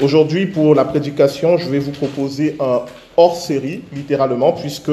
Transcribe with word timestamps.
Aujourd'hui, 0.00 0.46
pour 0.46 0.76
la 0.76 0.84
prédication, 0.84 1.56
je 1.56 1.68
vais 1.68 1.80
vous 1.80 1.90
proposer 1.90 2.54
un 2.60 2.82
hors-série, 3.16 3.82
littéralement, 3.92 4.52
puisque 4.52 4.92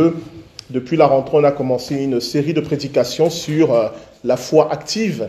depuis 0.71 0.97
la 0.97 1.05
rentrée, 1.05 1.37
on 1.37 1.43
a 1.43 1.51
commencé 1.51 1.93
une 1.95 2.19
série 2.19 2.55
de 2.55 2.61
prédications 2.61 3.29
sur 3.29 3.71
euh, 3.71 3.89
la 4.23 4.35
foi 4.35 4.73
active, 4.73 5.27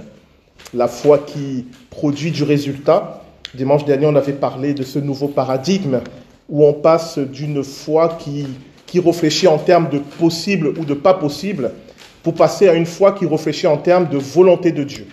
la 0.72 0.88
foi 0.88 1.18
qui 1.18 1.66
produit 1.90 2.30
du 2.30 2.42
résultat. 2.42 3.22
Dimanche 3.54 3.84
dernier, 3.84 4.06
on 4.06 4.16
avait 4.16 4.32
parlé 4.32 4.72
de 4.72 4.82
ce 4.82 4.98
nouveau 4.98 5.28
paradigme 5.28 6.00
où 6.48 6.64
on 6.64 6.72
passe 6.72 7.18
d'une 7.18 7.62
foi 7.62 8.16
qui, 8.18 8.46
qui 8.86 8.98
réfléchit 8.98 9.46
en 9.46 9.58
termes 9.58 9.90
de 9.90 9.98
possible 9.98 10.68
ou 10.68 10.86
de 10.86 10.94
pas 10.94 11.12
possible 11.12 11.72
pour 12.22 12.32
passer 12.32 12.66
à 12.66 12.72
une 12.72 12.86
foi 12.86 13.12
qui 13.12 13.26
réfléchit 13.26 13.66
en 13.66 13.76
termes 13.76 14.08
de 14.08 14.16
volonté 14.16 14.72
de 14.72 14.84
Dieu. 14.84 15.06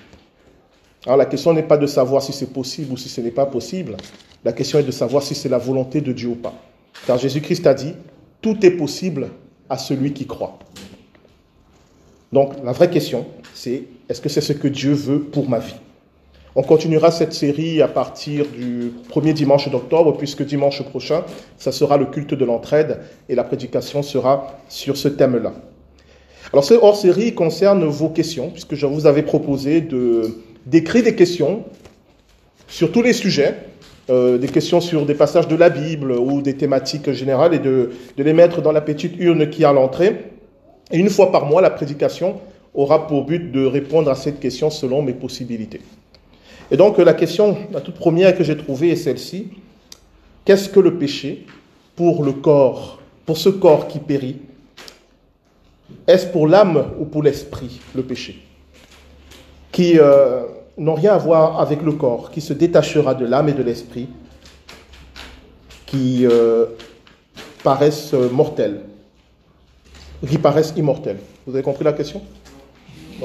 Alors 1.05 1.17
la 1.17 1.25
question 1.25 1.51
n'est 1.51 1.63
pas 1.63 1.77
de 1.77 1.85
savoir 1.85 2.23
si 2.23 2.31
c'est 2.31 2.53
possible 2.53 2.93
ou 2.93 2.97
si 2.97 3.09
ce 3.09 3.19
n'est 3.19 3.29
pas 3.31 3.45
possible. 3.45 3.97
La 4.45 4.53
question 4.53 4.79
est 4.79 4.83
de 4.83 4.91
savoir 4.91 5.23
si 5.23 5.35
c'est 5.35 5.49
la 5.49 5.57
volonté 5.57 6.01
de 6.01 6.11
Dieu 6.11 6.29
ou 6.29 6.35
pas. 6.35 6.53
Car 7.07 7.17
Jésus-Christ 7.17 7.65
a 7.67 7.73
dit, 7.73 7.93
tout 8.41 8.65
est 8.65 8.71
possible 8.71 9.29
à 9.69 9.77
celui 9.77 10.13
qui 10.13 10.27
croit. 10.27 10.59
Donc 12.31 12.53
la 12.63 12.71
vraie 12.71 12.89
question, 12.89 13.25
c'est 13.53 13.83
est-ce 14.09 14.19
que 14.19 14.29
c'est 14.29 14.41
ce 14.41 14.53
que 14.53 14.67
Dieu 14.67 14.93
veut 14.93 15.19
pour 15.19 15.47
ma 15.49 15.59
vie? 15.59 15.75
On 16.55 16.61
continuera 16.61 17.09
cette 17.09 17.33
série 17.33 17.81
à 17.81 17.87
partir 17.87 18.45
du 18.47 18.91
premier 19.09 19.33
dimanche 19.33 19.69
d'octobre, 19.69 20.17
puisque 20.17 20.43
dimanche 20.43 20.83
prochain, 20.83 21.23
ça 21.57 21.71
sera 21.71 21.97
le 21.97 22.05
culte 22.05 22.33
de 22.35 22.45
l'entraide 22.45 22.99
et 23.27 23.35
la 23.35 23.43
prédication 23.43 24.03
sera 24.03 24.59
sur 24.69 24.97
ce 24.97 25.07
thème-là. 25.07 25.53
Alors 26.51 26.63
ce 26.63 26.75
hors-série 26.75 27.33
concerne 27.33 27.83
vos 27.85 28.09
questions, 28.09 28.51
puisque 28.51 28.75
je 28.75 28.85
vous 28.85 29.07
avais 29.07 29.23
proposé 29.23 29.81
de 29.81 30.37
d'écrire 30.65 31.03
des 31.03 31.15
questions 31.15 31.63
sur 32.67 32.91
tous 32.91 33.01
les 33.01 33.13
sujets, 33.13 33.55
euh, 34.09 34.37
des 34.37 34.47
questions 34.47 34.81
sur 34.81 35.05
des 35.05 35.15
passages 35.15 35.47
de 35.47 35.55
la 35.55 35.69
Bible 35.69 36.11
ou 36.11 36.41
des 36.41 36.55
thématiques 36.55 37.11
générales 37.11 37.53
et 37.53 37.59
de, 37.59 37.91
de 38.17 38.23
les 38.23 38.33
mettre 38.33 38.61
dans 38.61 38.71
la 38.71 38.81
petite 38.81 39.15
urne 39.17 39.49
qui 39.49 39.63
est 39.63 39.65
à 39.65 39.73
l'entrée. 39.73 40.31
Et 40.91 40.97
une 40.97 41.09
fois 41.09 41.31
par 41.31 41.45
mois, 41.45 41.61
la 41.61 41.69
prédication 41.69 42.39
aura 42.73 43.07
pour 43.07 43.25
but 43.25 43.51
de 43.51 43.65
répondre 43.65 44.09
à 44.09 44.15
cette 44.15 44.39
question 44.39 44.69
selon 44.69 45.01
mes 45.01 45.13
possibilités. 45.13 45.81
Et 46.71 46.77
donc 46.77 46.97
la 46.97 47.13
question, 47.13 47.57
la 47.71 47.81
toute 47.81 47.95
première 47.95 48.35
que 48.35 48.43
j'ai 48.43 48.57
trouvée 48.57 48.89
est 48.89 48.95
celle-ci. 48.95 49.49
Qu'est-ce 50.43 50.69
que 50.69 50.79
le 50.79 50.97
péché 50.97 51.45
pour 51.95 52.23
le 52.23 52.33
corps, 52.33 52.99
pour 53.25 53.37
ce 53.37 53.49
corps 53.49 53.87
qui 53.87 53.99
périt? 53.99 54.37
Est-ce 56.07 56.27
pour 56.27 56.47
l'âme 56.47 56.85
ou 56.99 57.05
pour 57.05 57.23
l'esprit 57.23 57.79
le 57.95 58.03
péché? 58.03 58.41
Qui 59.71 59.99
euh, 59.99 60.43
n'ont 60.77 60.95
rien 60.95 61.13
à 61.13 61.17
voir 61.17 61.59
avec 61.59 61.81
le 61.81 61.93
corps, 61.93 62.31
qui 62.31 62.41
se 62.41 62.53
détachera 62.53 63.13
de 63.13 63.25
l'âme 63.25 63.49
et 63.49 63.53
de 63.53 63.63
l'esprit, 63.63 64.09
qui 65.85 66.25
euh, 66.25 66.65
paraissent 67.63 68.13
mortels, 68.13 68.81
qui 70.27 70.37
paraissent 70.37 70.73
immortels. 70.75 71.19
Vous 71.45 71.53
avez 71.53 71.63
compris 71.63 71.83
la 71.83 71.93
question? 71.93 72.21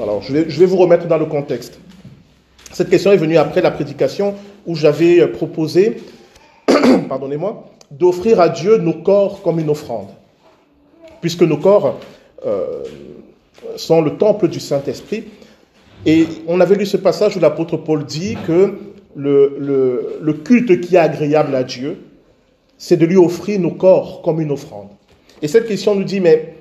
Alors, 0.01 0.21
je 0.21 0.33
vais, 0.33 0.65
vous 0.65 0.77
remettre 0.77 1.07
dans 1.07 1.17
le 1.17 1.25
contexte. 1.25 1.79
Cette 2.71 2.89
question 2.89 3.11
est 3.11 3.17
venue 3.17 3.37
après 3.37 3.61
la 3.61 3.71
prédication 3.71 4.35
où 4.65 4.75
j'avais 4.75 5.27
proposé, 5.27 5.97
pardonnez-moi, 7.09 7.65
d'offrir 7.91 8.39
à 8.39 8.49
Dieu 8.49 8.77
nos 8.77 8.93
corps 8.93 9.41
comme 9.41 9.59
une 9.59 9.69
offrande. 9.69 10.09
Puisque 11.21 11.41
nos 11.41 11.57
corps 11.57 11.99
euh, 12.45 12.83
sont 13.75 14.01
le 14.01 14.17
temple 14.17 14.47
du 14.47 14.59
Saint-Esprit, 14.59 15.25
et 16.05 16.27
on 16.47 16.59
avait 16.59 16.75
lu 16.75 16.85
ce 16.85 16.97
passage 16.97 17.35
où 17.35 17.39
l'apôtre 17.39 17.77
Paul 17.77 18.05
dit 18.05 18.37
que 18.47 18.75
le, 19.15 20.33
culte 20.45 20.81
qui 20.81 20.95
est 20.95 20.99
agréable 20.99 21.55
à 21.55 21.63
Dieu, 21.63 21.97
c'est 22.77 22.97
de 22.97 23.05
lui 23.05 23.17
offrir 23.17 23.59
nos 23.59 23.71
corps 23.71 24.21
comme 24.21 24.39
une 24.39 24.51
offrande. 24.51 24.87
Et 25.41 25.47
cette 25.47 25.67
question 25.67 25.95
nous 25.95 26.03
dit, 26.03 26.19
mais 26.19 26.55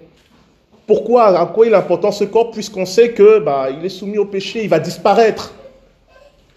pourquoi, 0.86 1.38
à 1.38 1.46
quoi 1.46 1.66
il 1.66 1.72
est 1.72 1.76
important 1.76 2.10
ce 2.10 2.24
corps, 2.24 2.50
puisqu'on 2.50 2.86
sait 2.86 3.10
que 3.12 3.38
bah, 3.38 3.68
il 3.70 3.84
est 3.84 3.90
soumis 3.90 4.18
au 4.18 4.24
péché, 4.24 4.62
il 4.64 4.68
va 4.68 4.80
disparaître. 4.80 5.54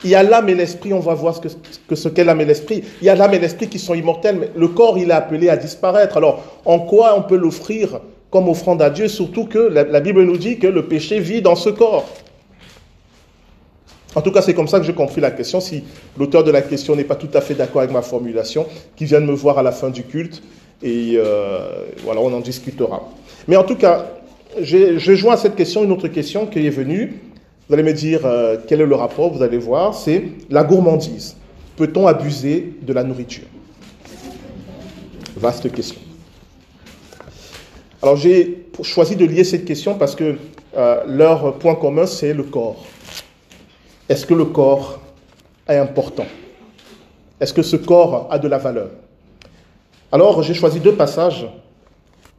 Il 0.04 0.10
y 0.10 0.16
a 0.16 0.24
l'âme 0.24 0.50
et 0.50 0.56
l'esprit, 0.56 0.94
on 0.94 1.00
va 1.00 1.14
voir 1.14 1.36
ce 1.36 1.42
que, 1.88 1.96
ce 1.96 2.10
qu'est 2.10 2.24
l'âme 2.24 2.42
et 2.42 2.46
l'esprit. 2.46 2.84
Il 3.02 3.06
y 3.06 3.10
a 3.10 3.16
l'âme 3.16 3.36
et 3.36 3.40
l'esprit 3.40 3.68
qui 3.68 3.78
sont 3.78 3.94
immortels, 3.94 4.38
mais 4.40 4.50
le 4.56 4.68
corps, 4.70 4.98
il 4.98 5.12
est 5.12 5.14
appelé 5.14 5.50
à 5.50 5.58
disparaître. 5.58 6.18
Alors, 6.18 6.44
en 6.66 6.80
quoi 6.80 7.16
on 7.16 7.22
peut 7.22 7.36
l'offrir 7.36 8.02
comme 8.32 8.50
offrande 8.50 8.82
à 8.82 8.90
Dieu, 8.90 9.10
surtout 9.10 9.46
que 9.46 9.60
la 9.60 10.00
Bible 10.00 10.24
nous 10.24 10.38
dit 10.38 10.58
que 10.58 10.66
le 10.66 10.88
péché 10.88 11.20
vit 11.20 11.42
dans 11.42 11.56
ce 11.56 11.70
corps. 11.70 12.08
En 14.14 14.22
tout 14.22 14.32
cas, 14.32 14.42
c'est 14.42 14.54
comme 14.54 14.68
ça 14.68 14.80
que 14.80 14.86
j'ai 14.86 14.94
compris 14.94 15.22
la 15.22 15.32
question. 15.32 15.62
Si 15.62 15.84
l'auteur 16.18 16.44
de 16.44 16.52
la 16.52 16.62
question 16.62 16.96
n'est 16.96 17.04
pas 17.04 17.16
tout 17.16 17.30
à 17.34 17.42
fait 17.42 17.54
d'accord 17.54 17.82
avec 17.82 17.94
ma 17.94 18.02
formulation, 18.02 18.66
qu'il 18.96 19.08
vienne 19.08 19.26
me 19.26 19.34
voir 19.34 19.58
à 19.58 19.64
la 19.64 19.72
fin 19.72 19.90
du 19.90 20.04
culte 20.04 20.42
et 20.84 21.14
euh, 21.16 21.86
voilà, 22.04 22.22
on 22.22 22.34
en 22.34 22.40
discutera. 22.40 23.10
Mais 23.48 23.56
en 23.56 23.64
tout 23.64 23.76
cas, 23.76 24.08
je 24.62 25.16
joins 25.16 25.34
à 25.34 25.38
cette 25.38 25.56
question 25.56 25.84
une 25.84 25.92
autre 25.92 26.08
question 26.10 26.46
qui 26.46 26.66
est 26.66 26.72
venue. 26.72 27.22
Vous 27.68 27.74
allez 27.74 27.84
me 27.84 27.94
dire 27.94 28.26
euh, 28.26 28.58
quel 28.68 28.82
est 28.82 28.86
le 28.86 28.96
rapport, 28.96 29.32
vous 29.32 29.42
allez 29.42 29.58
voir, 29.58 29.94
c'est 29.94 30.24
la 30.50 30.64
gourmandise. 30.64 31.38
Peut-on 31.78 32.06
abuser 32.06 32.74
de 32.82 32.92
la 32.92 33.04
nourriture? 33.04 33.46
Vaste 35.38 35.72
question. 35.72 36.02
Alors 38.02 38.18
j'ai 38.18 38.66
choisi 38.82 39.16
de 39.16 39.26
lier 39.26 39.44
cette 39.46 39.64
question 39.64 39.96
parce 39.96 40.16
que 40.16 40.36
euh, 40.76 41.04
leur 41.08 41.54
point 41.56 41.76
commun, 41.76 42.06
c'est 42.06 42.34
le 42.34 42.44
corps. 42.44 42.84
Est-ce 44.12 44.26
que 44.26 44.34
le 44.34 44.44
corps 44.44 45.00
est 45.70 45.78
important? 45.78 46.26
Est-ce 47.40 47.54
que 47.54 47.62
ce 47.62 47.78
corps 47.78 48.28
a 48.30 48.38
de 48.40 48.50
la 48.50 48.58
valeur? 48.58 48.90
Alors, 50.12 50.44
j'ai 50.44 50.54
choisi 50.54 50.82
deux 50.82 50.96
passages, 50.96 51.48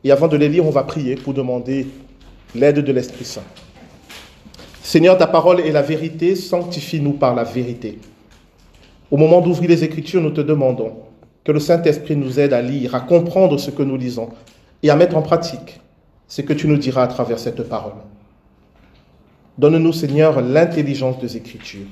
et 0.05 0.12
avant 0.12 0.28
de 0.28 0.37
les 0.37 0.50
lire, 0.50 0.66
on 0.66 0.71
va 0.71 0.83
prier 0.83 1.15
pour 1.15 1.33
demander 1.33 1.87
l'aide 2.55 2.81
de 2.81 2.93
l'Esprit 2.93 3.25
Saint. 3.25 3.44
Seigneur, 4.83 5.16
ta 5.16 5.27
parole 5.27 5.60
est 5.60 5.71
la 5.71 5.81
vérité, 5.81 6.37
sanctifie-nous 6.37 7.15
par 7.15 7.34
la 7.34 7.44
vérité. 7.44 7.99
Au 9.10 9.16
moment 9.16 9.41
d'ouvrir 9.41 9.71
les 9.71 9.83
Écritures, 9.83 10.21
nous 10.21 10.28
te 10.28 10.43
demandons 10.43 10.93
que 11.43 11.53
le 11.53 11.60
Saint-Esprit 11.60 12.16
nous 12.16 12.39
aide 12.39 12.53
à 12.53 12.60
lire, 12.60 12.94
à 12.94 13.00
comprendre 13.00 13.56
ce 13.56 13.71
que 13.71 13.83
nous 13.83 13.97
lisons 13.97 14.28
et 14.83 14.91
à 14.91 14.97
mettre 14.97 15.16
en 15.16 15.22
pratique 15.22 15.81
ce 16.28 16.43
que 16.43 16.53
tu 16.53 16.69
nous 16.69 16.77
diras 16.77 17.04
à 17.04 17.09
travers 17.09 17.39
cette 17.39 17.62
parole. 17.62 17.94
Donne-nous, 19.59 19.93
Seigneur, 19.93 20.41
l'intelligence 20.41 21.19
des 21.19 21.37
Écritures. 21.37 21.87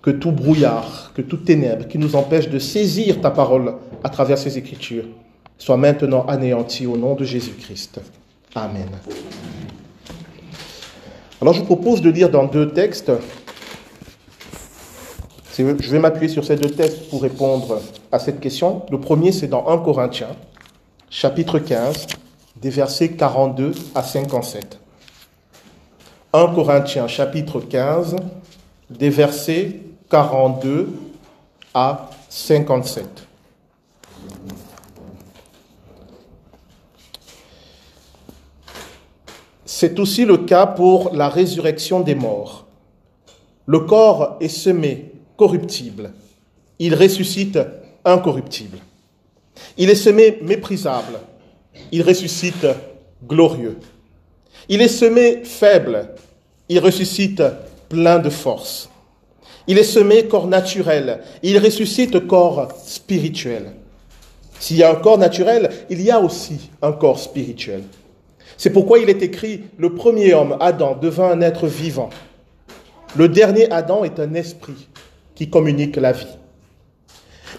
Que 0.00 0.10
tout 0.10 0.32
brouillard, 0.32 1.12
que 1.14 1.22
toute 1.22 1.44
ténèbre 1.44 1.86
qui 1.86 1.98
nous 1.98 2.16
empêche 2.16 2.48
de 2.48 2.58
saisir 2.58 3.20
ta 3.20 3.30
parole 3.30 3.74
à 4.02 4.08
travers 4.08 4.38
ces 4.38 4.58
Écritures 4.58 5.04
soit 5.58 5.76
maintenant 5.76 6.26
anéanti 6.26 6.86
au 6.86 6.96
nom 6.96 7.14
de 7.14 7.24
Jésus-Christ. 7.24 8.00
Amen. 8.54 8.88
Alors 11.40 11.54
je 11.54 11.60
vous 11.60 11.66
propose 11.66 12.02
de 12.02 12.10
lire 12.10 12.30
dans 12.30 12.46
deux 12.46 12.72
textes. 12.72 13.12
Je 15.56 15.62
vais 15.62 15.98
m'appuyer 15.98 16.28
sur 16.28 16.44
ces 16.44 16.56
deux 16.56 16.70
textes 16.70 17.08
pour 17.10 17.22
répondre 17.22 17.80
à 18.10 18.18
cette 18.18 18.40
question. 18.40 18.82
Le 18.90 18.98
premier, 18.98 19.30
c'est 19.30 19.46
dans 19.46 19.68
1 19.68 19.78
Corinthiens, 19.78 20.34
chapitre 21.10 21.60
15, 21.60 22.06
des 22.60 22.70
versets 22.70 23.10
42 23.10 23.72
à 23.94 24.02
57. 24.02 24.81
1 26.34 26.54
Corinthiens 26.54 27.08
chapitre 27.08 27.60
15, 27.60 28.16
des 28.88 29.10
versets 29.10 29.80
42 30.08 30.88
à 31.74 32.08
57. 32.30 33.04
C'est 39.66 39.98
aussi 39.98 40.24
le 40.24 40.38
cas 40.38 40.64
pour 40.64 41.14
la 41.14 41.28
résurrection 41.28 42.00
des 42.00 42.14
morts. 42.14 42.66
Le 43.66 43.80
corps 43.80 44.38
est 44.40 44.48
semé 44.48 45.12
corruptible, 45.36 46.14
il 46.78 46.94
ressuscite 46.94 47.58
incorruptible. 48.06 48.78
Il 49.76 49.90
est 49.90 49.94
semé 49.94 50.38
méprisable, 50.40 51.20
il 51.90 52.00
ressuscite 52.00 52.66
glorieux. 53.22 53.78
Il 54.68 54.80
est 54.80 54.88
semé 54.88 55.42
faible, 55.44 56.10
il 56.68 56.78
ressuscite 56.78 57.42
plein 57.88 58.18
de 58.18 58.30
force. 58.30 58.88
Il 59.66 59.78
est 59.78 59.84
semé 59.84 60.26
corps 60.26 60.46
naturel, 60.48 61.20
il 61.42 61.58
ressuscite 61.58 62.26
corps 62.26 62.68
spirituel. 62.84 63.72
S'il 64.58 64.76
y 64.76 64.82
a 64.82 64.90
un 64.90 64.96
corps 64.96 65.18
naturel, 65.18 65.70
il 65.90 66.00
y 66.00 66.10
a 66.10 66.20
aussi 66.20 66.70
un 66.82 66.92
corps 66.92 67.18
spirituel. 67.18 67.82
C'est 68.56 68.70
pourquoi 68.70 69.00
il 69.00 69.10
est 69.10 69.22
écrit, 69.22 69.62
le 69.76 69.94
premier 69.94 70.34
homme, 70.34 70.56
Adam, 70.60 70.96
devint 71.00 71.30
un 71.30 71.40
être 71.40 71.66
vivant. 71.66 72.10
Le 73.16 73.28
dernier 73.28 73.70
Adam 73.70 74.04
est 74.04 74.20
un 74.20 74.34
esprit 74.34 74.88
qui 75.34 75.50
communique 75.50 75.96
la 75.96 76.12
vie. 76.12 76.38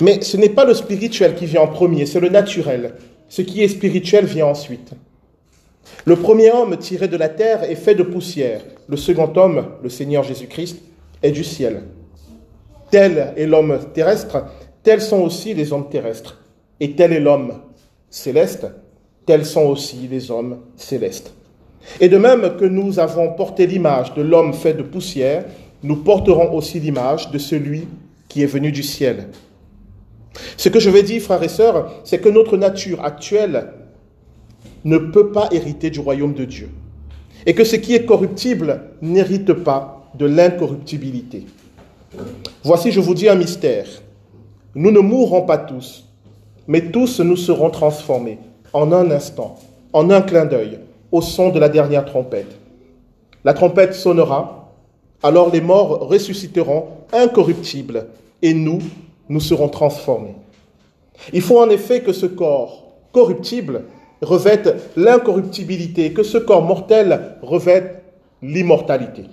Mais 0.02 0.22
ce 0.22 0.38
n'est 0.38 0.50
pas 0.50 0.66
le 0.66 0.74
spirituel 0.74 1.36
qui 1.36 1.46
vient 1.46 1.62
en 1.62 1.68
premier, 1.68 2.06
c'est 2.06 2.20
le 2.20 2.30
naturel. 2.30 2.96
Ce 3.30 3.42
qui 3.42 3.62
est 3.62 3.68
spirituel 3.68 4.26
vient 4.26 4.48
ensuite. 4.48 4.92
Le 6.06 6.16
premier 6.16 6.52
homme 6.52 6.78
tiré 6.78 7.08
de 7.08 7.18
la 7.18 7.30
terre 7.30 7.64
est 7.70 7.76
fait 7.76 7.96
de 7.96 8.04
poussière. 8.04 8.62
Le 8.88 8.98
second 8.98 9.32
homme, 9.36 9.68
le 9.82 9.90
Seigneur 9.90 10.24
Jésus-Christ, 10.24 10.80
est 11.22 11.32
du 11.32 11.44
ciel. 11.44 11.84
Tel 12.92 13.34
est 13.38 13.48
l'homme 13.48 13.80
terrestre, 13.94 14.46
tels 14.84 15.02
sont 15.02 15.22
aussi 15.22 15.54
les 15.54 15.74
hommes 15.74 15.90
terrestres. 15.90 16.42
Et 16.80 16.92
tel 16.92 17.14
est 17.14 17.20
l'homme 17.20 17.54
céleste, 18.10 18.68
tels 19.26 19.46
sont 19.46 19.64
aussi 19.64 20.08
les 20.10 20.30
hommes 20.30 20.60
célestes. 20.76 21.34
Et 22.00 22.10
de 22.10 22.18
même 22.18 22.56
que 22.58 22.66
nous 22.66 23.00
avons 23.00 23.34
porté 23.34 23.68
l'image 23.68 24.14
de 24.14 24.22
l'homme 24.22 24.54
fait 24.54 24.74
de 24.74 24.84
poussière, 24.84 25.46
nous 25.82 25.98
porterons 25.98 26.54
aussi 26.54 26.80
l'image 26.80 27.32
de 27.32 27.38
celui 27.38 27.88
qui 28.30 28.44
est 28.44 28.48
venu 28.48 28.72
du 28.72 28.84
ciel. 28.84 29.28
Ce 30.58 30.70
que 30.70 30.80
je 30.80 30.90
vais 30.90 31.04
dire, 31.04 31.22
frères 31.22 31.44
et 31.44 31.50
sœurs, 31.50 31.92
c'est 32.04 32.20
que 32.20 32.30
notre 32.30 32.58
nature 32.58 33.04
actuelle 33.04 33.74
ne 34.84 34.98
peut 34.98 35.32
pas 35.32 35.50
hériter 35.52 35.90
du 35.90 36.00
royaume 36.00 36.34
de 36.34 36.46
Dieu. 36.46 36.70
Et 37.46 37.54
que 37.54 37.64
ce 37.64 37.76
qui 37.76 37.94
est 37.94 38.06
corruptible 38.06 38.82
n'hérite 39.02 39.54
pas 39.54 40.10
de 40.16 40.26
l'incorruptibilité. 40.26 41.46
Voici, 42.64 42.92
je 42.92 43.00
vous 43.00 43.14
dis 43.14 43.28
un 43.28 43.36
mystère. 43.36 43.88
Nous 44.76 44.92
ne 44.92 45.00
mourrons 45.00 45.44
pas 45.44 45.58
tous, 45.58 46.06
mais 46.68 46.92
tous 46.92 47.20
nous 47.20 47.36
serons 47.36 47.70
transformés 47.70 48.40
en 48.72 48.92
un 48.92 49.12
instant, 49.12 49.60
en 49.92 50.10
un 50.10 50.22
clin 50.22 50.46
d'œil, 50.46 50.80
au 51.12 51.22
son 51.22 51.50
de 51.50 51.60
la 51.60 51.70
dernière 51.70 52.06
trompette. 52.06 52.58
La 53.44 53.54
trompette 53.54 53.94
sonnera, 53.94 54.72
alors 55.22 55.52
les 55.52 55.62
morts 55.62 56.08
ressusciteront 56.08 56.88
incorruptibles, 57.12 58.08
et 58.42 58.54
nous, 58.54 58.80
nous 59.30 59.40
serons 59.40 59.70
transformés. 59.70 60.36
Il 61.34 61.42
faut 61.42 61.60
en 61.60 61.70
effet 61.70 62.02
que 62.02 62.14
ce 62.14 62.26
corps 62.26 62.84
corruptible 63.12 63.84
revête 64.21 64.92
l'incorruptibilité, 64.95 66.13
que 66.13 66.24
ce 66.24 66.38
corps 66.38 66.63
mortel 66.63 67.38
revête 67.42 68.04
l'immortalité. 68.42 69.24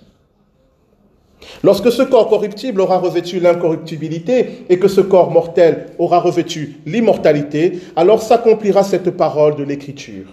Lorsque 1.63 1.91
ce 1.91 2.03
corps 2.03 2.29
corruptible 2.29 2.81
aura 2.81 2.99
revêtu 2.99 3.41
l'incorruptibilité 3.41 4.65
et 4.69 4.79
que 4.79 4.89
ce 4.89 5.01
corps 5.01 5.31
mortel 5.31 5.87
aura 5.99 6.21
revêtu 6.21 6.81
l'immortalité, 6.87 7.79
alors 7.97 8.23
s'accomplira 8.23 8.83
cette 8.83 9.11
parole 9.11 9.57
de 9.57 9.65
l'Écriture. 9.65 10.27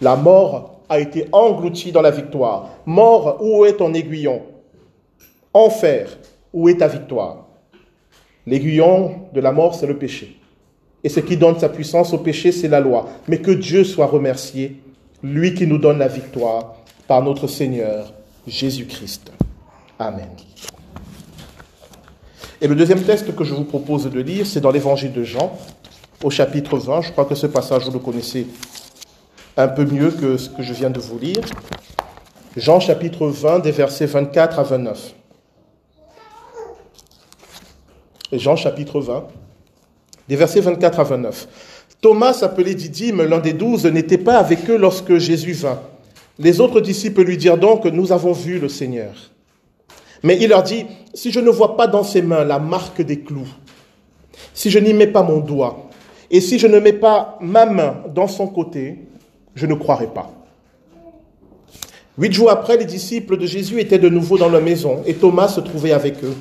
La 0.00 0.16
mort 0.16 0.80
a 0.88 1.00
été 1.00 1.26
engloutie 1.32 1.92
dans 1.92 2.02
la 2.02 2.10
victoire. 2.10 2.70
Mort, 2.86 3.38
où 3.40 3.64
est 3.64 3.76
ton 3.76 3.94
aiguillon? 3.94 4.42
Enfer, 5.54 6.18
où 6.52 6.68
est 6.68 6.78
ta 6.78 6.88
victoire? 6.88 7.46
L'aiguillon 8.46 9.28
de 9.32 9.40
la 9.40 9.52
mort, 9.52 9.74
c'est 9.74 9.86
le 9.86 9.98
péché. 9.98 10.36
Et 11.04 11.08
ce 11.08 11.20
qui 11.20 11.36
donne 11.36 11.58
sa 11.58 11.68
puissance 11.68 12.12
au 12.12 12.18
péché, 12.18 12.52
c'est 12.52 12.68
la 12.68 12.80
loi. 12.80 13.08
Mais 13.28 13.38
que 13.38 13.50
Dieu 13.50 13.84
soit 13.84 14.06
remercié, 14.06 14.80
lui 15.22 15.54
qui 15.54 15.66
nous 15.66 15.78
donne 15.78 15.98
la 15.98 16.08
victoire 16.08 16.76
par 17.08 17.22
notre 17.22 17.46
Seigneur 17.46 18.12
Jésus-Christ. 18.46 19.32
Amen. 19.98 20.28
Et 22.60 22.68
le 22.68 22.76
deuxième 22.76 23.02
texte 23.02 23.34
que 23.34 23.42
je 23.42 23.54
vous 23.54 23.64
propose 23.64 24.08
de 24.08 24.20
lire, 24.20 24.46
c'est 24.46 24.60
dans 24.60 24.70
l'évangile 24.70 25.12
de 25.12 25.24
Jean, 25.24 25.58
au 26.22 26.30
chapitre 26.30 26.78
20. 26.78 27.02
Je 27.02 27.12
crois 27.12 27.24
que 27.24 27.34
ce 27.34 27.48
passage, 27.48 27.84
vous 27.86 27.92
le 27.92 27.98
connaissez 27.98 28.46
un 29.56 29.68
peu 29.68 29.84
mieux 29.84 30.10
que 30.12 30.36
ce 30.36 30.48
que 30.48 30.62
je 30.62 30.72
viens 30.72 30.90
de 30.90 31.00
vous 31.00 31.18
lire. 31.18 31.42
Jean 32.56 32.78
chapitre 32.80 33.26
20, 33.26 33.60
des 33.60 33.72
versets 33.72 34.06
24 34.06 34.58
à 34.58 34.62
29. 34.62 35.14
Jean 38.32 38.56
chapitre 38.56 39.00
20, 39.00 39.26
des 40.32 40.36
versets 40.36 40.62
24 40.62 40.98
à 40.98 41.02
29. 41.02 41.48
Thomas, 42.00 42.38
appelé 42.40 42.74
Didyme, 42.74 43.22
l'un 43.22 43.38
des 43.38 43.52
douze, 43.52 43.84
n'était 43.84 44.16
pas 44.16 44.38
avec 44.38 44.70
eux 44.70 44.78
lorsque 44.78 45.18
Jésus 45.18 45.52
vint. 45.52 45.78
Les 46.38 46.58
autres 46.58 46.80
disciples 46.80 47.22
lui 47.22 47.36
dirent 47.36 47.58
donc, 47.58 47.84
nous 47.84 48.12
avons 48.12 48.32
vu 48.32 48.58
le 48.58 48.70
Seigneur. 48.70 49.12
Mais 50.22 50.38
il 50.40 50.48
leur 50.48 50.62
dit, 50.62 50.86
si 51.12 51.30
je 51.30 51.38
ne 51.38 51.50
vois 51.50 51.76
pas 51.76 51.86
dans 51.86 52.02
ses 52.02 52.22
mains 52.22 52.44
la 52.44 52.58
marque 52.58 53.02
des 53.02 53.20
clous, 53.20 53.46
si 54.54 54.70
je 54.70 54.78
n'y 54.78 54.94
mets 54.94 55.06
pas 55.06 55.22
mon 55.22 55.40
doigt, 55.40 55.90
et 56.30 56.40
si 56.40 56.58
je 56.58 56.66
ne 56.66 56.78
mets 56.78 56.94
pas 56.94 57.36
ma 57.42 57.66
main 57.66 57.96
dans 58.14 58.26
son 58.26 58.46
côté, 58.46 59.00
je 59.54 59.66
ne 59.66 59.74
croirai 59.74 60.06
pas. 60.06 60.32
Huit 62.16 62.32
jours 62.32 62.50
après, 62.50 62.78
les 62.78 62.86
disciples 62.86 63.36
de 63.36 63.44
Jésus 63.44 63.80
étaient 63.80 63.98
de 63.98 64.08
nouveau 64.08 64.38
dans 64.38 64.48
leur 64.48 64.62
maison, 64.62 65.02
et 65.04 65.12
Thomas 65.12 65.48
se 65.48 65.60
trouvait 65.60 65.92
avec 65.92 66.24
eux. 66.24 66.34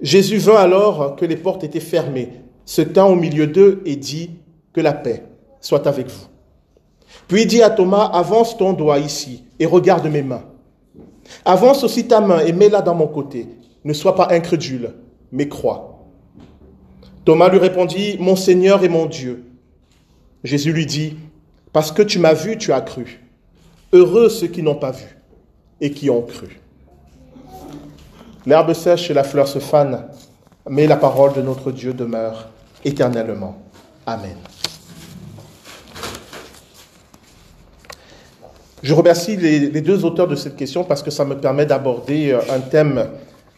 Jésus 0.00 0.38
vint 0.38 0.56
alors 0.56 1.14
que 1.14 1.24
les 1.24 1.36
portes 1.36 1.62
étaient 1.62 1.78
fermées, 1.78 2.42
se 2.72 2.80
tint 2.80 3.04
au 3.04 3.16
milieu 3.16 3.46
d'eux 3.46 3.82
et 3.84 3.96
dit, 3.96 4.30
que 4.72 4.80
la 4.80 4.94
paix 4.94 5.24
soit 5.60 5.86
avec 5.86 6.08
vous. 6.08 6.26
Puis 7.28 7.42
il 7.42 7.46
dit 7.46 7.60
à 7.60 7.68
Thomas, 7.68 8.06
avance 8.06 8.56
ton 8.56 8.72
doigt 8.72 8.98
ici 8.98 9.44
et 9.58 9.66
regarde 9.66 10.06
mes 10.06 10.22
mains. 10.22 10.44
Avance 11.44 11.84
aussi 11.84 12.08
ta 12.08 12.22
main 12.22 12.38
et 12.38 12.54
mets-la 12.54 12.80
dans 12.80 12.94
mon 12.94 13.08
côté. 13.08 13.46
Ne 13.84 13.92
sois 13.92 14.14
pas 14.14 14.28
incrédule, 14.30 14.94
mais 15.32 15.48
crois. 15.48 16.06
Thomas 17.26 17.50
lui 17.50 17.58
répondit, 17.58 18.16
Mon 18.18 18.36
Seigneur 18.36 18.82
et 18.82 18.88
mon 18.88 19.04
Dieu. 19.04 19.44
Jésus 20.42 20.72
lui 20.72 20.86
dit, 20.86 21.18
Parce 21.74 21.92
que 21.92 22.00
tu 22.00 22.18
m'as 22.18 22.32
vu, 22.32 22.56
tu 22.56 22.72
as 22.72 22.80
cru. 22.80 23.20
Heureux 23.92 24.30
ceux 24.30 24.46
qui 24.46 24.62
n'ont 24.62 24.76
pas 24.76 24.92
vu 24.92 25.18
et 25.82 25.90
qui 25.90 26.08
ont 26.08 26.22
cru. 26.22 26.58
L'herbe 28.46 28.72
sèche 28.72 29.10
et 29.10 29.14
la 29.14 29.24
fleur 29.24 29.46
se 29.46 29.58
fanent, 29.58 30.06
mais 30.66 30.86
la 30.86 30.96
parole 30.96 31.34
de 31.34 31.42
notre 31.42 31.70
Dieu 31.70 31.92
demeure 31.92 32.48
éternellement. 32.84 33.56
Amen. 34.06 34.36
Je 38.82 38.94
remercie 38.94 39.36
les, 39.36 39.80
deux 39.80 40.04
auteurs 40.04 40.26
de 40.26 40.34
cette 40.34 40.56
question 40.56 40.82
parce 40.82 41.04
que 41.04 41.10
ça 41.12 41.24
me 41.24 41.36
permet 41.36 41.66
d'aborder 41.66 42.32
euh, 42.32 42.40
un 42.50 42.58
thème 42.58 43.06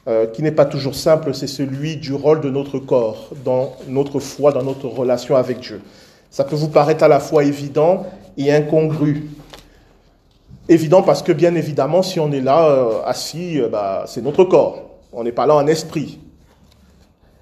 euh, 0.07 0.27
qui 0.27 0.43
n'est 0.43 0.53
pas 0.53 0.67
toujours 0.67 0.95
simple, 0.95 1.33
c'est 1.33 1.47
celui 1.47 1.97
du 1.97 2.13
rôle 2.13 2.43
de 2.43 2.51
notre 2.51 2.79
corps 2.79 3.31
dans 3.43 3.73
notre 3.89 4.21
foi, 4.21 4.53
dans 4.53 4.63
notre 4.63 4.87
relation 4.87 5.35
avec 5.35 5.61
Dieu. 5.61 5.81
Ça 6.31 6.45
peut 6.45 6.57
vous 6.57 6.69
paraître 6.69 7.05
à 7.05 7.09
la 7.09 7.21
fois 7.21 7.43
évident 7.45 8.05
et 8.37 8.53
incongru. 8.53 9.31
Évident 10.69 11.03
parce 11.03 11.23
que 11.23 11.33
bien 11.33 11.55
évidemment, 11.55 12.03
si 12.03 12.21
on 12.21 12.31
est 12.31 12.43
là 12.43 12.69
euh, 12.69 13.01
assis, 13.07 13.63
bah, 13.73 14.05
c'est 14.07 14.21
notre 14.21 14.45
corps. 14.45 14.83
On 15.11 15.25
n'est 15.25 15.33
pas 15.33 15.47
là 15.47 15.55
en 15.55 15.67
esprit. 15.67 16.19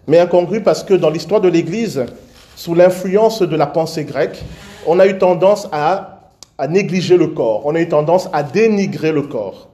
Mais 0.06 0.18
incongru 0.18 0.62
parce 0.62 0.82
que 0.82 0.94
dans 0.94 1.10
l'histoire 1.10 1.40
de 1.40 1.48
l'Église, 1.48 2.04
sous 2.56 2.74
l'influence 2.74 3.42
de 3.42 3.56
la 3.56 3.66
pensée 3.66 4.04
grecque, 4.04 4.42
on 4.86 4.98
a 4.98 5.06
eu 5.06 5.18
tendance 5.18 5.68
à 5.72 6.18
négliger 6.68 7.16
le 7.16 7.28
corps, 7.28 7.66
on 7.66 7.74
a 7.74 7.80
eu 7.80 7.88
tendance 7.88 8.28
à 8.32 8.42
dénigrer 8.42 9.12
le 9.12 9.22
corps. 9.22 9.68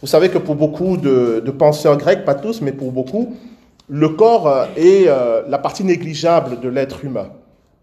Vous 0.00 0.06
savez 0.06 0.30
que 0.30 0.38
pour 0.38 0.54
beaucoup 0.54 0.96
de, 0.96 1.54
penseurs 1.58 1.96
grecs, 1.96 2.24
pas 2.24 2.34
tous, 2.34 2.62
mais 2.62 2.72
pour 2.72 2.90
beaucoup, 2.90 3.36
le 3.88 4.08
corps 4.08 4.48
euh, 4.48 4.66
est 4.76 5.08
euh, 5.08 5.42
la 5.48 5.58
partie 5.58 5.84
négligeable 5.84 6.60
de 6.60 6.68
l'être 6.68 7.04
humain. 7.04 7.28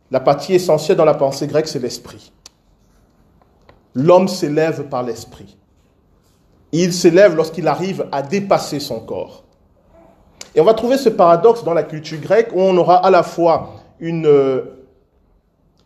La 0.09 0.19
partie 0.19 0.53
essentielle 0.53 0.97
dans 0.97 1.05
la 1.05 1.13
pensée 1.13 1.47
grecque, 1.47 1.67
c'est 1.67 1.81
l'esprit. 1.81 2.31
L'homme 3.93 4.27
s'élève 4.27 4.85
par 4.85 5.03
l'esprit. 5.03 5.57
Il 6.71 6.93
s'élève 6.93 7.35
lorsqu'il 7.35 7.67
arrive 7.67 8.07
à 8.11 8.21
dépasser 8.21 8.79
son 8.79 8.99
corps. 8.99 9.43
Et 10.55 10.61
on 10.61 10.63
va 10.63 10.73
trouver 10.73 10.97
ce 10.97 11.09
paradoxe 11.09 11.63
dans 11.63 11.73
la 11.73 11.83
culture 11.83 12.19
grecque 12.19 12.49
où 12.53 12.61
on 12.61 12.75
aura 12.77 13.05
à 13.05 13.09
la 13.09 13.23
fois 13.23 13.75
une, 13.99 14.25
euh, 14.25 14.61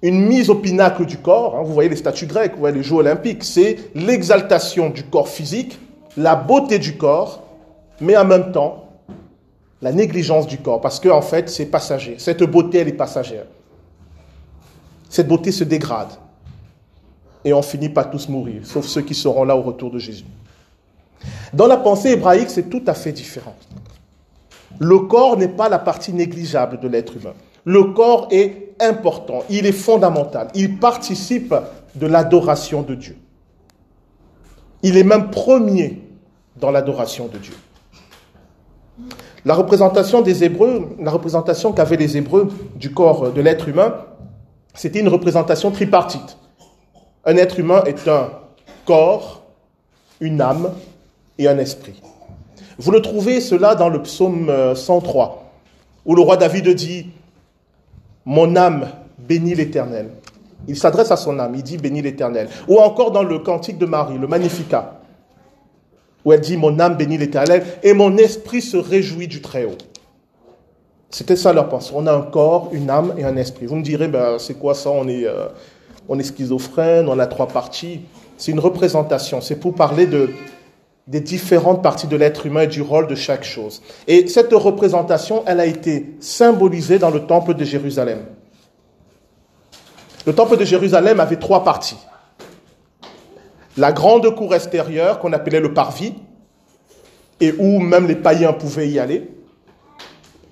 mise 0.04 0.50
au 0.50 0.56
pinacle 0.56 1.06
du 1.06 1.18
corps. 1.18 1.58
Hein, 1.58 1.64
vous 1.64 1.74
voyez 1.74 1.90
les 1.90 1.96
statues 1.96 2.28
grecques, 2.28 2.54
vous 2.54 2.60
voyez 2.60 2.78
les 2.78 2.84
Jeux 2.84 2.96
olympiques, 2.96 3.44
c'est 3.44 3.78
l'exaltation 3.96 4.90
du 4.90 5.04
corps 5.04 5.30
physique, 5.30 5.80
la 6.18 6.36
beauté 6.36 6.80
du 6.80 6.98
corps, 6.98 7.44
mais 8.00 8.18
en 8.18 8.26
même 8.26 8.52
temps 8.52 8.88
la 9.82 9.92
négligence 9.92 10.46
du 10.46 10.60
corps, 10.60 10.80
parce 10.80 11.00
qu'en 11.00 11.18
en 11.18 11.22
fait 11.22 11.50
c'est 11.50 11.66
passager. 11.66 12.16
Cette 12.20 12.44
beauté, 12.44 12.80
elle 12.80 12.88
est 12.88 12.94
passagère. 12.94 13.46
Cette 15.10 15.28
beauté 15.28 15.52
se 15.52 15.64
dégrade. 15.64 16.12
Et 17.44 17.54
on 17.54 17.64
finit 17.64 17.90
par 17.90 18.12
tous 18.12 18.30
mourir, 18.30 18.62
sauf 18.64 18.86
ceux 18.86 19.02
qui 19.02 19.16
seront 19.16 19.44
là 19.44 19.56
au 19.56 19.62
retour 19.62 19.90
de 19.90 19.98
Jésus. 19.98 20.26
Dans 21.54 21.68
la 21.68 21.78
pensée 21.78 22.12
hébraïque, 22.12 22.50
c'est 22.50 22.70
tout 22.70 22.84
à 22.86 22.94
fait 22.94 23.12
différent. 23.12 23.56
Le 24.80 25.00
corps 25.00 25.38
n'est 25.38 25.48
pas 25.48 25.70
la 25.70 25.80
partie 25.80 26.14
négligeable 26.14 26.80
de 26.80 26.88
l'être 26.88 27.18
humain. 27.18 27.34
Le 27.66 27.84
corps 27.86 28.28
est 28.32 28.74
important, 28.80 29.44
il 29.50 29.66
est 29.66 29.72
fondamental, 29.72 30.48
il 30.56 30.80
participe 30.80 31.54
de 31.96 32.08
l'adoration 32.08 32.82
de 32.82 32.96
Dieu. 32.96 33.18
Il 34.82 34.98
est 34.98 35.04
même 35.04 35.30
premier 35.30 36.02
dans 36.56 36.72
l'adoration 36.72 37.28
de 37.28 37.38
Dieu. 37.38 37.54
La 39.46 39.54
représentation 39.54 40.22
des 40.22 40.44
Hébreux, 40.44 40.96
la 41.00 41.12
représentation 41.12 41.72
qu'avaient 41.74 41.98
les 41.98 42.18
Hébreux 42.18 42.50
du 42.76 42.92
corps 42.92 43.32
de 43.32 43.42
l'être 43.42 43.68
humain, 43.68 43.96
c'était 44.74 45.00
une 45.00 45.10
représentation 45.10 45.72
tripartite. 45.72 46.38
Un 47.26 47.36
être 47.38 47.60
humain 47.60 47.84
est 47.86 48.08
un 48.08 48.30
corps, 48.86 49.44
une 50.20 50.42
âme 50.42 50.72
et 51.38 51.48
un 51.48 51.58
esprit. 51.58 52.02
Vous 52.82 52.90
le 52.90 53.00
trouvez 53.00 53.42
cela 53.42 53.76
dans 53.76 53.90
le 53.90 54.02
psaume 54.02 54.52
103, 54.74 55.26
euh, 55.26 56.10
où 56.10 56.16
le 56.16 56.22
roi 56.24 56.36
David 56.36 56.68
dit 56.70 57.06
mon 58.26 58.56
âme 58.56 58.88
bénit 59.20 59.54
l'Éternel. 59.54 60.10
Il 60.68 60.76
s'adresse 60.76 61.12
à 61.12 61.16
son 61.16 61.38
âme, 61.38 61.54
il 61.54 61.62
dit 61.62 61.78
bénis 61.78 62.02
l'Éternel. 62.02 62.50
Ou 62.68 62.80
encore 62.80 63.12
dans 63.12 63.22
le 63.22 63.38
cantique 63.38 63.78
de 63.78 63.86
Marie, 63.86 64.18
le 64.18 64.26
Magnificat, 64.26 65.00
où 66.26 66.34
elle 66.34 66.42
dit 66.42 66.58
Mon 66.58 66.80
âme 66.80 66.96
bénit 66.98 67.20
l'Éternel 67.20 67.64
et 67.84 67.94
mon 67.94 68.18
esprit 68.18 68.64
se 68.64 68.78
réjouit 68.78 69.28
du 69.28 69.42
Très-Haut. 69.42 69.78
C'était 71.12 71.36
ça 71.36 71.54
leur 71.54 71.70
pensée. 71.70 71.92
On 71.96 72.08
a 72.08 72.14
un 72.14 72.24
corps, 72.24 72.70
une 72.72 72.90
âme 72.90 73.14
et 73.16 73.24
un 73.24 73.38
esprit. 73.38 73.68
Vous 73.68 73.76
me 73.76 73.84
direz, 73.84 74.08
ben, 74.08 74.40
c'est 74.40 74.56
quoi 74.56 74.74
ça? 74.74 74.90
On 74.90 75.08
est, 75.08 75.28
euh, 75.28 75.50
on 76.10 76.18
est 76.18 76.24
schizophrène, 76.24 77.08
on 77.10 77.20
a 77.20 77.28
trois 77.28 77.48
parties. 77.48 78.02
C'est 78.38 78.52
une 78.52 78.60
représentation. 78.60 79.40
C'est 79.40 79.58
pour 79.58 79.76
parler 79.76 80.08
de, 80.08 80.32
des 81.12 81.20
différentes 81.20 81.84
parties 81.84 82.08
de 82.08 82.16
l'être 82.16 82.46
humain 82.46 82.62
et 82.62 82.68
du 82.68 82.82
rôle 82.82 83.06
de 83.06 83.16
chaque 83.16 83.44
chose. 83.44 83.82
Et 84.08 84.30
cette 84.30 84.54
représentation, 84.54 85.44
elle 85.46 85.60
a 85.60 85.66
été 85.66 86.16
symbolisée 86.22 87.00
dans 87.00 87.10
le 87.10 87.26
temple 87.26 87.54
de 87.54 87.66
Jérusalem. 87.66 88.20
Le 90.26 90.34
temple 90.34 90.56
de 90.56 90.64
Jérusalem 90.64 91.20
avait 91.20 91.36
trois 91.36 91.66
parties. 91.66 91.98
La 93.76 93.92
grande 93.92 94.34
cour 94.36 94.56
extérieure 94.56 95.20
qu'on 95.20 95.34
appelait 95.34 95.60
le 95.60 95.74
parvis, 95.74 96.14
et 97.42 97.54
où 97.58 97.80
même 97.80 98.08
les 98.08 98.16
païens 98.16 98.54
pouvaient 98.54 98.88
y 98.88 98.98
aller. 98.98 99.28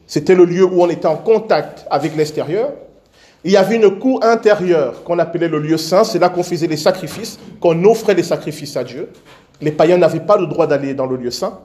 C'était 0.07 0.35
le 0.35 0.43
lieu 0.43 0.65
où 0.65 0.81
on 0.81 0.89
était 0.89 1.07
en 1.07 1.17
contact 1.17 1.85
avec 1.89 2.17
l'extérieur. 2.17 2.73
Il 3.45 3.51
y 3.51 3.57
avait 3.57 3.75
une 3.77 3.97
cour 3.97 4.25
intérieure 4.25 5.03
qu'on 5.03 5.19
appelait 5.19 5.47
le 5.47 5.59
lieu 5.59 5.77
saint, 5.77 6.03
c'est 6.03 6.19
là 6.19 6.27
qu'on 6.27 6.43
faisait 6.43 6.67
les 6.67 6.75
sacrifices, 6.75 7.39
qu'on 7.61 7.81
offrait 7.85 8.15
les 8.15 8.23
sacrifices 8.23 8.75
à 8.75 8.83
Dieu. 8.83 9.09
Les 9.61 9.71
païens 9.71 9.97
n'avaient 9.97 10.19
pas 10.19 10.37
le 10.37 10.47
droit 10.47 10.67
d'aller 10.67 10.93
dans 10.93 11.05
le 11.05 11.17
lieu 11.17 11.31
saint. 11.31 11.59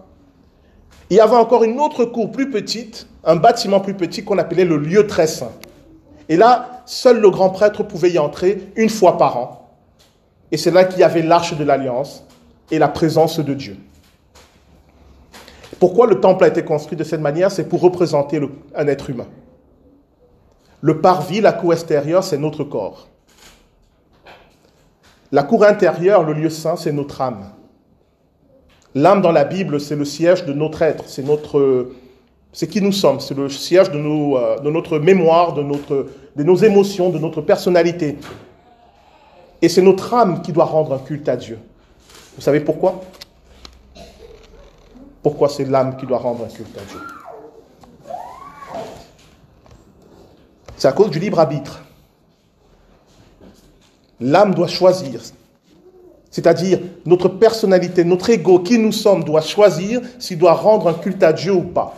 Il 1.11 1.17
y 1.17 1.21
avait 1.21 1.37
encore 1.37 1.65
une 1.65 1.79
autre 1.81 2.05
cour 2.05 2.31
plus 2.31 2.51
petite, 2.51 3.07
un 3.25 3.37
bâtiment 3.37 3.81
plus 3.81 3.95
petit 3.95 4.25
qu'on 4.25 4.39
appelait 4.39 4.65
le 4.65 4.79
lieu 4.79 5.07
très 5.07 5.27
saint. 5.27 5.53
Et 6.29 6.37
là, 6.37 6.83
seul 6.87 7.21
le 7.21 7.31
grand 7.31 7.51
prêtre 7.51 7.83
pouvait 7.83 8.11
y 8.11 8.19
entrer 8.19 8.69
une 8.77 8.89
fois 8.89 9.19
par 9.19 9.37
an. 9.37 9.71
Et 10.51 10.57
c'est 10.57 10.71
là 10.71 10.85
qu'il 10.85 11.01
y 11.01 11.05
avait 11.05 11.23
l'arche 11.23 11.57
de 11.57 11.65
l'alliance 11.65 12.25
et 12.71 12.79
la 12.79 12.89
présence 12.89 13.39
de 13.39 13.55
Dieu. 13.55 13.77
Pourquoi 15.79 16.07
le 16.07 16.21
temple 16.21 16.45
a 16.45 16.49
été 16.49 16.65
construit 16.65 16.97
de 16.97 17.05
cette 17.05 17.21
manière? 17.21 17.51
C'est 17.51 17.69
pour 17.69 17.81
représenter 17.81 18.41
un 18.75 18.87
être 18.87 19.11
humain. 19.11 19.27
Le 20.81 21.01
parvis, 21.01 21.41
la 21.41 21.53
cour 21.53 21.73
extérieure, 21.73 22.25
c'est 22.25 22.39
notre 22.39 22.65
corps. 22.65 23.09
La 25.33 25.43
cour 25.43 25.65
intérieure, 25.65 26.23
le 26.23 26.33
lieu 26.33 26.51
saint, 26.51 26.77
c'est 26.77 26.93
notre 26.93 27.21
âme. 27.21 27.51
L'âme 28.95 29.23
dans 29.23 29.33
la 29.33 29.45
Bible, 29.45 29.81
c'est 29.81 29.97
le 29.97 30.05
siège 30.05 30.45
de 30.45 30.53
notre 30.53 30.83
être, 30.83 31.05
c'est 31.09 31.25
notre, 31.25 31.91
c'est 32.53 32.69
qui 32.69 32.81
nous 32.81 32.93
sommes, 32.93 33.19
c'est 33.19 33.37
le 33.37 33.49
siège 33.49 33.91
de, 33.91 33.99
euh, 33.99 34.71
notre 34.71 34.99
mémoire, 35.01 35.53
de 35.53 36.43
nos 36.43 36.57
émotions, 36.57 37.11
de 37.11 37.19
notre 37.19 37.41
personnalité. 37.41 38.17
Et 39.61 39.69
c'est 39.69 39.83
notre 39.83 40.15
âme 40.15 40.43
qui 40.43 40.53
doit 40.53 40.65
rendre 40.65 40.93
un 40.93 40.99
culte 40.99 41.29
à 41.29 41.37
Dieu. 41.37 41.59
Vous 42.37 42.43
savez 42.43 42.61
pourquoi? 42.61 43.01
Pourquoi 45.23 45.49
c'est 45.49 45.65
l'âme 45.65 45.97
qui 45.97 46.07
doit 46.07 46.19
rendre 46.19 46.45
un 46.45 46.49
culte 46.49 46.77
à 46.77 46.85
Dieu? 46.85 47.01
C'est 50.77 50.89
à 50.89 50.93
cause 50.93 51.11
du 51.11 51.19
libre 51.19 51.41
arbitre. 51.41 51.81
L'âme 54.21 54.55
doit 54.55 54.69
choisir. 54.69 55.21
C'est-à-dire, 56.35 56.81
notre 57.07 57.29
personnalité, 57.29 58.03
notre 58.03 58.29
ego, 58.29 58.59
qui 58.59 58.77
nous 58.77 58.91
sommes, 58.91 59.23
doit 59.23 59.41
choisir 59.41 60.01
s'il 60.19 60.37
doit 60.37 60.55
rendre 60.55 60.89
un 60.89 60.95
culte 60.95 61.23
à 61.23 61.33
Dieu 61.33 61.53
ou 61.53 61.63
pas. 61.63 61.95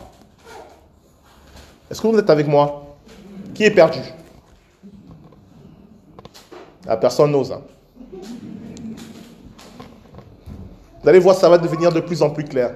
Est-ce 1.91 2.03
que 2.03 2.07
vous 2.07 2.19
êtes 2.19 2.29
avec 2.29 2.47
moi? 2.47 2.99
Qui 3.55 3.65
est 3.65 3.71
perdu? 3.71 4.01
La 6.85 6.93
ah, 6.93 6.97
personne 6.99 7.33
n'ose. 7.33 7.51
Hein. 7.51 7.63
Vous 11.03 11.09
allez 11.09 11.19
voir, 11.19 11.35
ça 11.35 11.49
va 11.49 11.57
devenir 11.57 11.91
de 11.91 12.01
plus 12.01 12.21
en 12.21 12.29
plus 12.29 12.45
clair. 12.45 12.75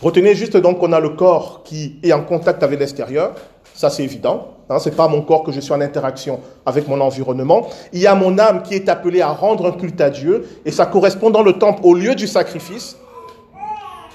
Retenez 0.00 0.36
juste 0.36 0.56
donc 0.56 0.78
qu'on 0.78 0.92
a 0.92 1.00
le 1.00 1.16
corps 1.16 1.64
qui 1.64 1.98
est 2.04 2.12
en 2.12 2.22
contact 2.22 2.62
avec 2.62 2.78
l'extérieur. 2.78 3.34
Ça, 3.74 3.90
c'est 3.90 4.04
évident. 4.04 4.55
Hein, 4.68 4.78
ce 4.80 4.88
n'est 4.88 4.96
pas 4.96 5.06
mon 5.06 5.22
corps 5.22 5.44
que 5.44 5.52
je 5.52 5.60
suis 5.60 5.72
en 5.72 5.80
interaction 5.80 6.40
avec 6.64 6.88
mon 6.88 7.00
environnement. 7.00 7.68
Il 7.92 8.00
y 8.00 8.06
a 8.06 8.14
mon 8.14 8.38
âme 8.38 8.62
qui 8.62 8.74
est 8.74 8.88
appelée 8.88 9.20
à 9.20 9.28
rendre 9.28 9.66
un 9.66 9.72
culte 9.72 10.00
à 10.00 10.10
Dieu. 10.10 10.48
Et 10.64 10.72
ça 10.72 10.86
correspond 10.86 11.30
dans 11.30 11.42
le 11.42 11.52
temple 11.54 11.80
au 11.84 11.94
lieu 11.94 12.14
du 12.14 12.26
sacrifice. 12.26 12.96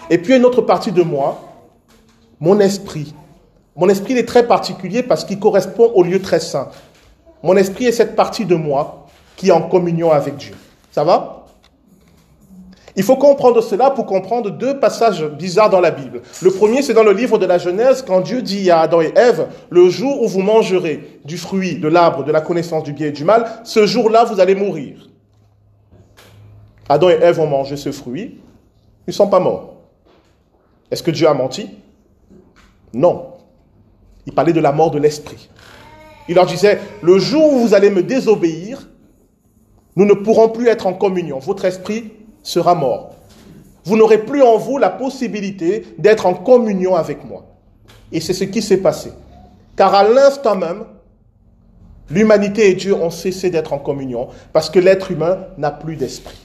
Et 0.10 0.17
puis 0.17 0.36
une 0.36 0.46
autre 0.46 0.62
partie 0.62 0.91
de 0.91 1.03
moi, 1.03 1.39
mon 2.39 2.60
esprit, 2.60 3.13
mon 3.77 3.88
esprit 3.88 4.17
est 4.17 4.27
très 4.27 4.46
particulier 4.46 5.03
parce 5.03 5.24
qu'il 5.24 5.39
correspond 5.39 5.91
au 5.96 6.03
lieu 6.03 6.22
très 6.22 6.41
saint. 6.41 6.67
Mon 7.43 7.55
esprit 7.55 7.86
est 7.86 7.93
cette 7.93 8.15
partie 8.15 8.46
de 8.46 8.55
moi 8.55 9.08
qui 9.38 9.48
est 9.48 9.51
en 9.51 9.62
communion 9.62 10.12
avec 10.12 10.36
Dieu. 10.36 10.53
Ça 10.91 11.05
va? 11.05 11.40
Il 12.95 13.03
faut 13.03 13.15
comprendre 13.15 13.62
cela 13.62 13.89
pour 13.91 14.05
comprendre 14.05 14.50
deux 14.50 14.79
passages 14.79 15.25
bizarres 15.25 15.69
dans 15.69 15.79
la 15.79 15.91
Bible. 15.91 16.21
Le 16.41 16.51
premier, 16.51 16.81
c'est 16.81 16.93
dans 16.93 17.03
le 17.03 17.13
livre 17.13 17.38
de 17.38 17.45
la 17.45 17.57
Genèse, 17.57 18.03
quand 18.05 18.21
Dieu 18.21 18.41
dit 18.41 18.69
à 18.69 18.81
Adam 18.81 19.01
et 19.01 19.13
Ève, 19.15 19.48
le 19.69 19.89
jour 19.89 20.21
où 20.21 20.27
vous 20.27 20.41
mangerez 20.41 21.19
du 21.24 21.38
fruit 21.38 21.77
de 21.77 21.88
l'arbre 21.88 22.24
de 22.24 22.31
la 22.31 22.41
connaissance 22.41 22.83
du 22.83 22.93
bien 22.93 23.07
et 23.07 23.12
du 23.12 23.24
mal, 23.24 23.45
ce 23.63 23.86
jour-là, 23.86 24.25
vous 24.25 24.39
allez 24.39 24.55
mourir. 24.55 25.10
Adam 26.89 27.10
et 27.10 27.19
Ève 27.21 27.39
ont 27.39 27.48
mangé 27.48 27.77
ce 27.77 27.91
fruit, 27.91 28.39
ils 29.07 29.10
ne 29.10 29.13
sont 29.13 29.27
pas 29.27 29.39
morts. 29.39 29.75
Est-ce 30.91 31.03
que 31.03 31.12
Dieu 31.12 31.27
a 31.27 31.33
menti? 31.33 31.69
Non. 32.93 33.27
Il 34.25 34.33
parlait 34.33 34.53
de 34.53 34.60
la 34.60 34.74
mort 34.74 34.91
de 34.91 35.00
l'esprit. 35.00 35.50
Il 36.27 36.36
leur 36.36 36.45
disait, 36.45 36.79
le 37.01 37.17
jour 37.17 37.53
où 37.53 37.60
vous 37.60 37.74
allez 37.74 37.89
me 37.89 38.03
désobéir, 38.03 38.88
nous 39.95 40.05
ne 40.05 40.13
pourrons 40.13 40.50
plus 40.50 40.67
être 40.67 40.88
en 40.88 40.93
communion. 40.93 41.39
Votre 41.39 41.65
esprit 41.65 42.12
sera 42.43 42.75
mort. 42.75 43.15
Vous 43.83 43.98
n'aurez 43.98 44.19
plus 44.19 44.41
en 44.43 44.57
vous 44.57 44.77
la 44.77 44.89
possibilité 44.89 45.86
d'être 45.98 46.25
en 46.25 46.33
communion 46.33 46.95
avec 46.95 47.25
moi. 47.25 47.45
Et 48.12 48.19
c'est 48.19 48.33
ce 48.33 48.43
qui 48.43 48.62
s'est 48.62 48.77
passé. 48.77 49.12
Car 49.75 49.93
à 49.93 50.03
l'instant 50.03 50.55
même, 50.55 50.83
l'humanité 52.10 52.69
et 52.69 52.75
Dieu 52.75 52.93
ont 52.93 53.10
cessé 53.10 53.50
d'être 53.50 53.74
en 53.74 53.79
communion 53.79 54.27
parce 54.53 54.69
que 54.69 54.79
l'être 54.79 55.12
humain 55.12 55.39
n'a 55.57 55.71
plus 55.71 55.95
d'esprit. 55.95 56.38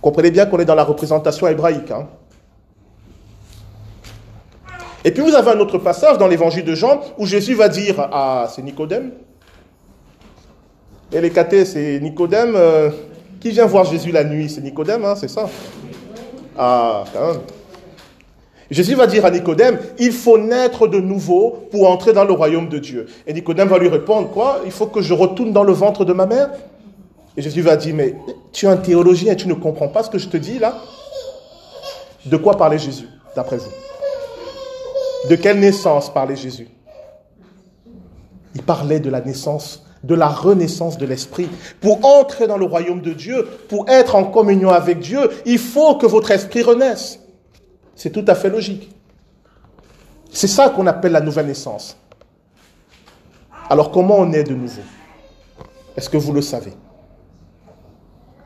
Comprenez 0.00 0.30
bien 0.30 0.46
qu'on 0.46 0.58
est 0.58 0.64
dans 0.64 0.74
la 0.74 0.84
représentation 0.84 1.46
hébraïque. 1.48 1.90
Hein 1.90 2.08
et 5.04 5.10
puis 5.10 5.22
vous 5.22 5.34
avez 5.34 5.50
un 5.50 5.58
autre 5.58 5.78
passage 5.78 6.18
dans 6.18 6.28
l'évangile 6.28 6.64
de 6.64 6.74
Jean 6.74 7.00
où 7.18 7.26
Jésus 7.26 7.54
va 7.54 7.68
dire 7.68 8.00
à. 8.00 8.48
C'est 8.54 8.62
Nicodème 8.62 9.12
Et 11.12 11.20
les 11.20 11.30
cathés, 11.30 11.64
c'est 11.64 12.00
Nicodème. 12.00 12.54
Euh, 12.56 12.90
qui 13.42 13.50
vient 13.50 13.66
voir 13.66 13.84
Jésus 13.84 14.12
la 14.12 14.22
nuit 14.22 14.48
C'est 14.48 14.60
Nicodème, 14.60 15.04
hein, 15.04 15.14
c'est 15.16 15.28
ça 15.28 15.48
Ah, 16.56 17.02
quand 17.12 17.26
même. 17.26 17.40
Jésus 18.70 18.94
va 18.94 19.06
dire 19.06 19.26
à 19.26 19.30
Nicodème, 19.30 19.78
il 19.98 20.12
faut 20.12 20.38
naître 20.38 20.86
de 20.86 20.98
nouveau 20.98 21.66
pour 21.70 21.90
entrer 21.90 22.12
dans 22.12 22.24
le 22.24 22.32
royaume 22.32 22.68
de 22.68 22.78
Dieu. 22.78 23.06
Et 23.26 23.34
Nicodème 23.34 23.68
va 23.68 23.78
lui 23.78 23.88
répondre, 23.88 24.30
quoi 24.30 24.60
Il 24.64 24.70
faut 24.70 24.86
que 24.86 25.02
je 25.02 25.12
retourne 25.12 25.52
dans 25.52 25.64
le 25.64 25.72
ventre 25.72 26.04
de 26.04 26.12
ma 26.12 26.24
mère? 26.24 26.50
Et 27.36 27.42
Jésus 27.42 27.60
va 27.60 27.76
dire, 27.76 27.94
mais 27.94 28.14
tu 28.52 28.66
es 28.66 28.68
un 28.68 28.76
théologien 28.76 29.32
et 29.32 29.36
tu 29.36 29.48
ne 29.48 29.54
comprends 29.54 29.88
pas 29.88 30.02
ce 30.02 30.08
que 30.08 30.18
je 30.18 30.28
te 30.28 30.36
dis 30.36 30.58
là? 30.58 30.78
De 32.24 32.36
quoi 32.36 32.56
parlait 32.56 32.78
Jésus, 32.78 33.08
d'après 33.34 33.56
vous? 33.56 33.70
De 35.28 35.36
quelle 35.36 35.58
naissance 35.58 36.12
parlait 36.12 36.36
Jésus? 36.36 36.68
Il 38.54 38.62
parlait 38.62 39.00
de 39.00 39.10
la 39.10 39.20
naissance, 39.20 39.84
de 40.04 40.14
la 40.14 40.28
renaissance 40.28 40.98
de 40.98 41.06
l'esprit. 41.06 41.48
Pour 41.80 42.04
entrer 42.04 42.46
dans 42.46 42.58
le 42.58 42.64
royaume 42.64 43.00
de 43.00 43.12
Dieu, 43.12 43.46
pour 43.68 43.88
être 43.88 44.14
en 44.14 44.24
communion 44.24 44.70
avec 44.70 45.00
Dieu, 45.00 45.30
il 45.46 45.58
faut 45.58 45.96
que 45.96 46.06
votre 46.06 46.30
esprit 46.30 46.62
renaisse. 46.62 47.20
C'est 47.94 48.10
tout 48.10 48.24
à 48.26 48.34
fait 48.34 48.50
logique. 48.50 48.90
C'est 50.30 50.48
ça 50.48 50.70
qu'on 50.70 50.86
appelle 50.86 51.12
la 51.12 51.20
nouvelle 51.20 51.46
naissance. 51.46 51.96
Alors 53.68 53.90
comment 53.90 54.18
on 54.18 54.32
est 54.32 54.44
de 54.44 54.54
nouveau? 54.54 54.82
Est-ce 55.96 56.08
que 56.08 56.16
vous 56.16 56.32
le 56.32 56.42
savez? 56.42 56.72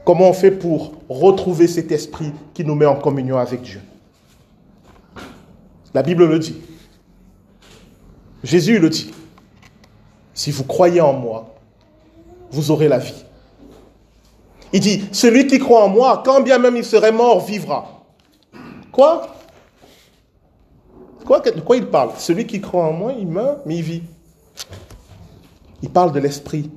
Comment 0.04 0.28
on 0.28 0.32
fait 0.32 0.50
pour 0.50 0.92
retrouver 1.08 1.66
cet 1.66 1.90
esprit 1.90 2.32
qui 2.54 2.64
nous 2.64 2.74
met 2.74 2.86
en 2.86 2.96
communion 2.96 3.38
avec 3.38 3.62
Dieu? 3.62 3.80
La 5.94 6.02
Bible 6.02 6.26
le 6.26 6.38
dit. 6.38 6.60
Jésus 8.44 8.78
le 8.78 8.90
dit. 8.90 9.12
Si 10.36 10.50
vous 10.50 10.64
croyez 10.64 11.00
en 11.00 11.14
moi, 11.14 11.54
vous 12.50 12.70
aurez 12.70 12.88
la 12.88 12.98
vie. 12.98 13.24
Il 14.74 14.80
dit, 14.80 15.08
celui 15.10 15.46
qui 15.46 15.58
croit 15.58 15.82
en 15.82 15.88
moi, 15.88 16.22
quand 16.24 16.42
bien 16.42 16.58
même 16.58 16.76
il 16.76 16.84
serait 16.84 17.10
mort, 17.10 17.40
vivra. 17.40 18.04
Quoi? 18.92 19.34
De 21.26 21.60
quoi 21.60 21.76
il 21.76 21.86
parle? 21.86 22.10
Celui 22.18 22.46
qui 22.46 22.60
croit 22.60 22.84
en 22.84 22.92
moi, 22.92 23.14
il 23.18 23.26
meurt, 23.26 23.60
mais 23.64 23.76
il 23.76 23.82
vit. 23.82 24.02
Il 25.82 25.88
parle 25.88 26.12
de 26.12 26.20
l'esprit. 26.20 26.70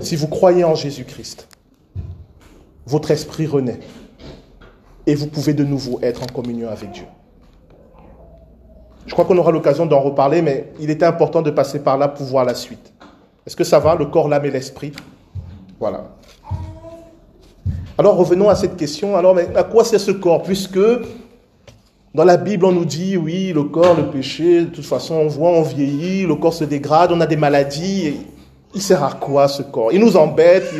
Si 0.00 0.14
vous 0.14 0.28
croyez 0.28 0.64
en 0.64 0.74
Jésus-Christ, 0.74 1.48
votre 2.86 3.10
esprit 3.10 3.46
renaît. 3.46 3.80
Et 5.06 5.14
vous 5.14 5.28
pouvez 5.28 5.54
de 5.54 5.64
nouveau 5.64 5.98
être 6.02 6.22
en 6.22 6.26
communion 6.26 6.68
avec 6.68 6.92
Dieu. 6.92 7.06
Je 9.06 9.12
crois 9.12 9.24
qu'on 9.24 9.36
aura 9.38 9.50
l'occasion 9.52 9.86
d'en 9.86 10.00
reparler, 10.00 10.42
mais 10.42 10.72
il 10.80 10.90
était 10.90 11.04
important 11.04 11.42
de 11.42 11.50
passer 11.50 11.80
par 11.80 11.98
là 11.98 12.08
pour 12.08 12.26
voir 12.26 12.44
la 12.44 12.54
suite. 12.54 12.92
Est-ce 13.46 13.56
que 13.56 13.64
ça 13.64 13.78
va, 13.78 13.94
le 13.94 14.06
corps, 14.06 14.28
l'âme 14.28 14.46
et 14.46 14.50
l'esprit? 14.50 14.92
Voilà. 15.78 16.04
Alors 17.98 18.16
revenons 18.16 18.48
à 18.48 18.54
cette 18.54 18.76
question. 18.76 19.16
Alors, 19.16 19.34
mais 19.34 19.48
à 19.54 19.62
quoi 19.64 19.84
c'est 19.84 19.98
ce 19.98 20.10
corps? 20.10 20.42
Puisque 20.42 20.78
Dans 22.14 22.24
la 22.24 22.36
Bible, 22.36 22.64
on 22.64 22.70
nous 22.70 22.84
dit, 22.84 23.16
oui, 23.16 23.52
le 23.52 23.64
corps, 23.64 23.96
le 23.96 24.06
péché, 24.06 24.60
de 24.60 24.66
toute 24.66 24.84
façon, 24.84 25.16
on 25.16 25.26
voit, 25.26 25.50
on 25.50 25.62
vieillit, 25.62 26.26
le 26.26 26.36
corps 26.36 26.54
se 26.54 26.62
dégrade, 26.62 27.10
on 27.10 27.20
a 27.20 27.26
des 27.26 27.36
maladies. 27.36 28.14
Il 28.72 28.80
sert 28.80 29.02
à 29.02 29.12
quoi 29.12 29.48
ce 29.48 29.62
corps? 29.62 29.92
Il 29.92 29.98
nous 29.98 30.16
embête. 30.16 30.72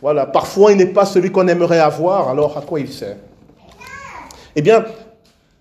voilà, 0.00 0.24
parfois, 0.24 0.70
il 0.70 0.78
n'est 0.78 0.86
pas 0.86 1.04
celui 1.04 1.32
qu'on 1.32 1.48
aimerait 1.48 1.80
avoir, 1.80 2.28
alors 2.28 2.56
à 2.56 2.60
quoi 2.60 2.78
il 2.78 2.88
sert? 2.92 3.16
Eh 4.54 4.62
bien, 4.62 4.84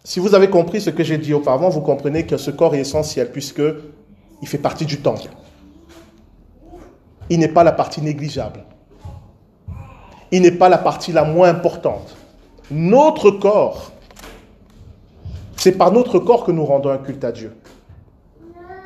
si 0.07 0.21
vous 0.21 0.35
avez 0.35 0.49
compris 0.49 0.79
ce 0.79 0.89
que 0.89 1.03
j'ai 1.03 1.17
dit 1.17 1.33
auparavant, 1.33 1.67
vous 1.67 1.81
comprenez 1.81 2.25
que 2.25 2.37
ce 2.37 2.49
corps 2.49 2.73
est 2.73 2.79
essentiel 2.79 3.29
puisque 3.29 3.61
il 4.41 4.47
fait 4.47 4.57
partie 4.57 4.85
du 4.85 5.01
temple. 5.01 5.27
Il 7.29 7.39
n'est 7.39 7.49
pas 7.49 7.65
la 7.65 7.73
partie 7.73 8.01
négligeable. 8.01 8.63
Il 10.31 10.43
n'est 10.43 10.51
pas 10.51 10.69
la 10.69 10.77
partie 10.77 11.11
la 11.11 11.25
moins 11.25 11.49
importante. 11.49 12.15
Notre 12.71 13.31
corps, 13.31 13.91
c'est 15.57 15.73
par 15.73 15.91
notre 15.91 16.19
corps 16.19 16.45
que 16.45 16.53
nous 16.53 16.63
rendons 16.63 16.89
un 16.89 16.99
culte 16.99 17.25
à 17.25 17.33
Dieu. 17.33 17.51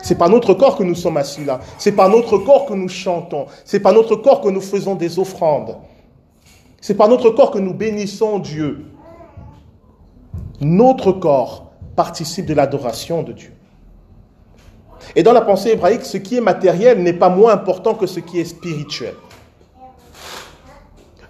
C'est 0.02 0.18
par 0.18 0.28
notre 0.28 0.56
corps 0.56 0.76
que 0.76 0.84
nous 0.84 0.96
sommes 0.96 1.18
assis 1.18 1.46
là. 1.46 1.60
C'est 1.78 1.92
par 1.92 2.10
notre 2.10 2.40
corps 2.40 2.66
que 2.66 2.74
nous 2.74 2.90
chantons. 2.90 3.46
C'est 3.64 3.80
par 3.80 3.94
notre 3.94 4.16
corps 4.16 4.42
que 4.42 4.50
nous 4.50 4.60
faisons 4.60 4.96
des 4.96 5.20
offrandes. 5.20 5.78
C'est 6.82 6.96
par 6.96 7.10
notre 7.10 7.30
corps 7.30 7.52
que 7.52 7.60
nous 7.60 7.76
bénissons 7.76 8.40
Dieu. 8.40 8.91
Notre 10.62 11.12
corps 11.12 11.72
participe 11.96 12.46
de 12.46 12.54
l'adoration 12.54 13.24
de 13.24 13.34
Dieu. 13.34 13.52
Et 15.16 15.24
dans 15.24 15.34
la 15.34 15.42
pensée 15.42 15.72
hébraïque, 15.72 16.06
ce 16.06 16.18
qui 16.18 16.38
est 16.38 16.42
matériel 16.42 17.02
n'est 17.02 17.14
pas 17.14 17.30
moins 17.30 17.54
important 17.54 17.96
que 17.96 18.06
ce 18.06 18.20
qui 18.20 18.40
est 18.40 18.46
spirituel. 18.46 19.16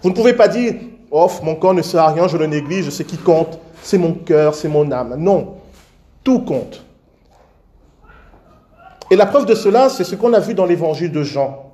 Vous 0.02 0.10
ne 0.10 0.14
pouvez 0.14 0.34
pas 0.34 0.48
dire, 0.48 0.74
oh, 1.10 1.30
mon 1.42 1.54
corps 1.54 1.74
ne 1.74 1.82
sert 1.82 2.02
à 2.02 2.12
rien, 2.12 2.28
je 2.28 2.36
le 2.36 2.46
néglige, 2.46 2.90
ce 2.90 3.02
qui 3.02 3.16
compte, 3.16 3.58
c'est 3.82 3.98
mon 3.98 4.12
cœur, 4.12 4.54
c'est 4.54 4.68
mon 4.68 4.90
âme. 4.92 5.16
Non, 5.16 5.54
tout 6.22 6.40
compte. 6.40 6.84
Et 9.10 9.16
la 9.16 9.26
preuve 9.26 9.46
de 9.46 9.54
cela, 9.54 9.88
c'est 9.88 10.04
ce 10.04 10.14
qu'on 10.14 10.32
a 10.32 10.40
vu 10.40 10.54
dans 10.54 10.64
l'évangile 10.64 11.12
de 11.12 11.22
Jean. 11.22 11.70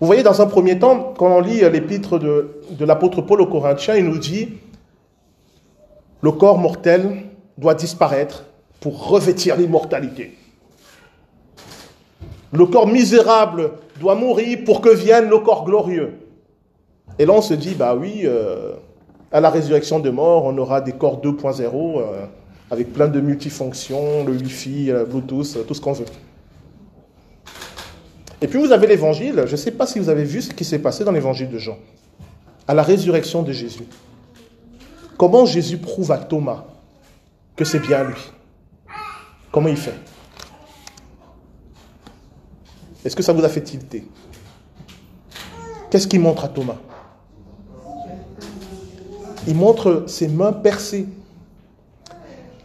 Vous 0.00 0.06
voyez, 0.06 0.22
dans 0.22 0.40
un 0.40 0.46
premier 0.46 0.78
temps, 0.78 1.12
quand 1.16 1.26
on 1.26 1.40
lit 1.40 1.60
l'épître 1.60 2.18
de, 2.18 2.54
l'apôtre 2.80 3.20
Paul 3.20 3.42
aux 3.42 3.46
Corinthiens, 3.46 3.96
il 3.96 4.06
nous 4.06 4.18
dit, 4.18 4.54
le 6.22 6.32
corps 6.32 6.58
mortel 6.58 7.24
doit 7.56 7.74
disparaître 7.74 8.44
pour 8.80 9.08
revêtir 9.08 9.56
l'immortalité. 9.56 10.36
Le 12.52 12.66
corps 12.66 12.86
misérable 12.86 13.72
doit 14.00 14.14
mourir 14.14 14.58
pour 14.64 14.80
que 14.80 14.88
vienne 14.88 15.28
le 15.28 15.38
corps 15.38 15.64
glorieux. 15.64 16.14
Et 17.18 17.26
là, 17.26 17.32
on 17.34 17.42
se 17.42 17.54
dit, 17.54 17.74
bah 17.74 17.94
oui, 17.94 18.22
euh, 18.24 18.72
à 19.30 19.40
la 19.40 19.50
résurrection 19.50 20.00
des 20.00 20.10
morts, 20.10 20.44
on 20.46 20.56
aura 20.58 20.80
des 20.80 20.92
corps 20.92 21.20
2.0 21.20 21.62
euh, 21.62 22.26
avec 22.70 22.92
plein 22.92 23.08
de 23.08 23.20
multifonctions, 23.20 24.24
le 24.24 24.32
Wi-Fi, 24.32 24.86
le 24.86 25.04
Bluetooth, 25.04 25.66
tout 25.66 25.74
ce 25.74 25.80
qu'on 25.80 25.92
veut. 25.92 26.06
Et 28.40 28.46
puis 28.48 28.58
vous 28.58 28.72
avez 28.72 28.86
l'évangile. 28.86 29.44
Je 29.46 29.52
ne 29.52 29.56
sais 29.56 29.72
pas 29.72 29.86
si 29.86 29.98
vous 29.98 30.08
avez 30.08 30.24
vu 30.24 30.40
ce 30.40 30.50
qui 30.50 30.64
s'est 30.64 30.78
passé 30.78 31.04
dans 31.04 31.12
l'évangile 31.12 31.50
de 31.50 31.58
Jean, 31.58 31.76
à 32.66 32.74
la 32.74 32.82
résurrection 32.82 33.42
de 33.42 33.52
Jésus. 33.52 33.84
Comment 35.20 35.44
Jésus 35.44 35.76
prouve 35.76 36.12
à 36.12 36.16
Thomas 36.16 36.64
que 37.54 37.66
c'est 37.66 37.78
bien 37.78 38.04
lui? 38.04 38.16
Comment 39.52 39.68
il 39.68 39.76
fait? 39.76 39.92
Est-ce 43.04 43.14
que 43.14 43.22
ça 43.22 43.34
vous 43.34 43.44
a 43.44 43.50
fait 43.50 43.60
tilter? 43.60 44.08
Qu'est-ce 45.90 46.08
qu'il 46.08 46.20
montre 46.20 46.46
à 46.46 46.48
Thomas? 46.48 46.78
Il 49.46 49.56
montre 49.56 50.04
ses 50.06 50.26
mains 50.26 50.54
percées. 50.54 51.06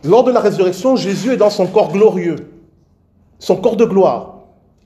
Lors 0.06 0.24
de 0.24 0.32
la 0.32 0.40
résurrection, 0.40 0.96
Jésus 0.96 1.34
est 1.34 1.38
dans 1.38 1.50
son 1.50 1.68
corps 1.68 1.92
glorieux, 1.92 2.54
son 3.38 3.58
corps 3.58 3.76
de 3.76 3.84
gloire. 3.84 4.36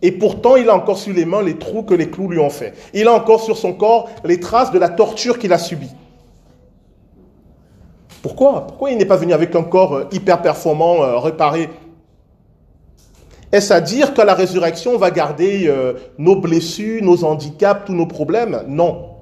Et 0.02 0.12
pourtant, 0.12 0.56
il 0.56 0.68
a 0.72 0.76
encore 0.76 0.98
sur 0.98 1.14
les 1.14 1.26
mains 1.26 1.44
les 1.44 1.60
trous 1.60 1.84
que 1.84 1.94
les 1.94 2.10
clous 2.10 2.30
lui 2.30 2.40
ont 2.40 2.50
fait. 2.50 2.74
Il 2.96 3.08
a 3.08 3.14
encore 3.14 3.44
sur 3.44 3.60
son 3.60 3.74
corps 3.74 4.10
les 4.24 4.40
traces 4.40 4.72
de 4.72 4.80
la 4.80 4.90
torture 4.90 5.38
qu'il 5.38 5.54
a 5.54 5.60
subie. 5.60 5.92
Pourquoi? 8.22 8.68
Pourquoi 8.68 8.92
il 8.92 8.98
n'est 8.98 9.06
pas 9.06 9.16
venu 9.16 9.34
avec 9.34 9.56
un 9.56 9.64
corps 9.64 9.94
euh, 9.94 10.04
hyper 10.12 10.42
performant, 10.42 11.04
euh, 11.04 11.18
réparé? 11.20 11.70
Est-ce 13.52 13.74
à 13.74 13.82
dire 13.82 14.14
qu'à 14.14 14.26
la 14.26 14.36
résurrection, 14.36 14.92
on 14.92 14.98
va 14.98 15.10
garder 15.10 15.68
euh, 15.68 15.94
nos 16.18 16.36
blessures, 16.36 17.02
nos 17.04 17.24
handicaps, 17.24 17.86
tous 17.86 17.94
nos 17.94 18.06
problèmes? 18.06 18.64
Non. 18.68 19.16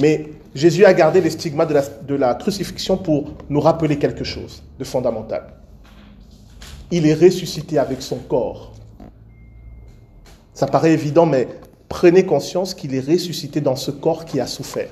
Mais 0.00 0.30
Jésus 0.54 0.84
a 0.84 0.94
gardé 0.94 1.20
les 1.20 1.30
stigmates 1.30 1.68
de 1.68 1.74
la, 1.74 1.82
de 1.82 2.14
la 2.14 2.34
crucifixion 2.34 2.96
pour 2.96 3.32
nous 3.48 3.60
rappeler 3.60 3.98
quelque 3.98 4.24
chose 4.24 4.62
de 4.78 4.84
fondamental. 4.84 5.48
Il 6.90 7.06
est 7.06 7.14
ressuscité 7.14 7.78
avec 7.78 8.00
son 8.00 8.16
corps. 8.16 8.72
Ça 10.54 10.66
paraît 10.66 10.92
évident, 10.92 11.26
mais 11.26 11.48
prenez 11.88 12.24
conscience 12.24 12.72
qu'il 12.72 12.94
est 12.94 13.06
ressuscité 13.06 13.60
dans 13.60 13.76
ce 13.76 13.90
corps 13.90 14.24
qui 14.24 14.40
a 14.40 14.46
souffert 14.46 14.88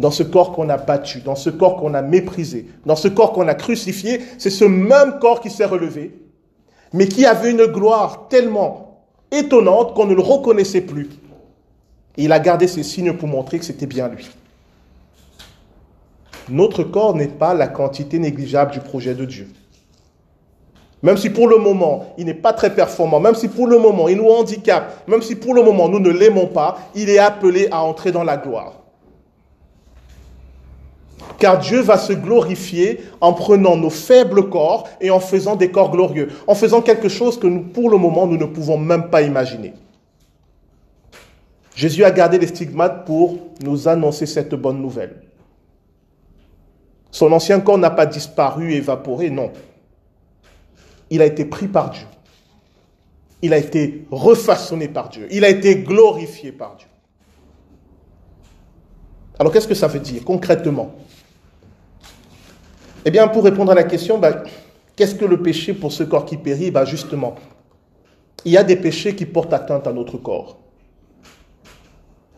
dans 0.00 0.10
ce 0.10 0.22
corps 0.22 0.52
qu'on 0.52 0.70
a 0.70 0.78
battu, 0.78 1.20
dans 1.20 1.34
ce 1.34 1.50
corps 1.50 1.76
qu'on 1.76 1.92
a 1.92 2.00
méprisé, 2.00 2.66
dans 2.86 2.96
ce 2.96 3.06
corps 3.06 3.32
qu'on 3.32 3.46
a 3.48 3.54
crucifié, 3.54 4.20
c'est 4.38 4.50
ce 4.50 4.64
même 4.64 5.18
corps 5.20 5.40
qui 5.40 5.50
s'est 5.50 5.66
relevé, 5.66 6.14
mais 6.94 7.06
qui 7.06 7.26
avait 7.26 7.50
une 7.50 7.66
gloire 7.66 8.26
tellement 8.28 9.04
étonnante 9.30 9.94
qu'on 9.94 10.06
ne 10.06 10.14
le 10.14 10.22
reconnaissait 10.22 10.80
plus. 10.80 11.10
Et 12.16 12.24
il 12.24 12.32
a 12.32 12.40
gardé 12.40 12.66
ces 12.66 12.82
signes 12.82 13.12
pour 13.12 13.28
montrer 13.28 13.58
que 13.58 13.64
c'était 13.64 13.86
bien 13.86 14.08
lui. 14.08 14.28
Notre 16.48 16.82
corps 16.82 17.14
n'est 17.14 17.28
pas 17.28 17.52
la 17.52 17.68
quantité 17.68 18.18
négligeable 18.18 18.72
du 18.72 18.80
projet 18.80 19.14
de 19.14 19.26
Dieu. 19.26 19.48
Même 21.02 21.18
si 21.18 21.30
pour 21.30 21.46
le 21.46 21.58
moment, 21.58 22.14
il 22.18 22.24
n'est 22.24 22.34
pas 22.34 22.52
très 22.52 22.74
performant, 22.74 23.20
même 23.20 23.34
si 23.34 23.48
pour 23.48 23.66
le 23.66 23.78
moment, 23.78 24.08
il 24.08 24.16
nous 24.16 24.28
handicape, 24.28 25.06
même 25.08 25.22
si 25.22 25.36
pour 25.36 25.54
le 25.54 25.62
moment, 25.62 25.88
nous 25.88 26.00
ne 26.00 26.10
l'aimons 26.10 26.46
pas, 26.46 26.78
il 26.94 27.08
est 27.10 27.18
appelé 27.18 27.68
à 27.70 27.82
entrer 27.82 28.12
dans 28.12 28.24
la 28.24 28.36
gloire. 28.36 28.79
Car 31.38 31.58
Dieu 31.58 31.80
va 31.80 31.98
se 31.98 32.12
glorifier 32.12 33.00
en 33.20 33.32
prenant 33.32 33.76
nos 33.76 33.90
faibles 33.90 34.48
corps 34.48 34.88
et 35.00 35.10
en 35.10 35.20
faisant 35.20 35.56
des 35.56 35.70
corps 35.70 35.90
glorieux, 35.90 36.28
en 36.46 36.54
faisant 36.54 36.82
quelque 36.82 37.08
chose 37.08 37.38
que 37.38 37.46
nous, 37.46 37.62
pour 37.62 37.90
le 37.90 37.96
moment, 37.96 38.26
nous 38.26 38.36
ne 38.36 38.44
pouvons 38.44 38.78
même 38.78 39.10
pas 39.10 39.22
imaginer. 39.22 39.74
Jésus 41.74 42.04
a 42.04 42.10
gardé 42.10 42.38
les 42.38 42.46
stigmates 42.46 43.06
pour 43.06 43.38
nous 43.62 43.88
annoncer 43.88 44.26
cette 44.26 44.54
bonne 44.54 44.82
nouvelle. 44.82 45.22
Son 47.10 47.32
ancien 47.32 47.60
corps 47.60 47.78
n'a 47.78 47.90
pas 47.90 48.06
disparu, 48.06 48.74
évaporé, 48.74 49.30
non. 49.30 49.50
Il 51.08 51.22
a 51.22 51.26
été 51.26 51.44
pris 51.44 51.68
par 51.68 51.90
Dieu. 51.90 52.06
Il 53.42 53.54
a 53.54 53.58
été 53.58 54.04
refaçonné 54.10 54.88
par 54.88 55.08
Dieu. 55.08 55.26
Il 55.30 55.44
a 55.44 55.48
été 55.48 55.76
glorifié 55.76 56.52
par 56.52 56.76
Dieu. 56.76 56.89
Alors 59.40 59.54
qu'est-ce 59.54 59.66
que 59.66 59.74
ça 59.74 59.86
veut 59.86 60.00
dire 60.00 60.22
concrètement? 60.22 60.94
Eh 63.06 63.10
bien, 63.10 63.26
pour 63.26 63.42
répondre 63.42 63.72
à 63.72 63.74
la 63.74 63.84
question, 63.84 64.18
bah, 64.18 64.44
qu'est-ce 64.94 65.14
que 65.14 65.24
le 65.24 65.42
péché 65.42 65.72
pour 65.72 65.92
ce 65.92 66.02
corps 66.02 66.26
qui 66.26 66.36
périt? 66.36 66.70
Bah, 66.70 66.84
Justement, 66.84 67.36
il 68.44 68.52
y 68.52 68.58
a 68.58 68.64
des 68.64 68.76
péchés 68.76 69.16
qui 69.16 69.24
portent 69.24 69.54
atteinte 69.54 69.86
à 69.86 69.94
notre 69.94 70.18
corps. 70.18 70.58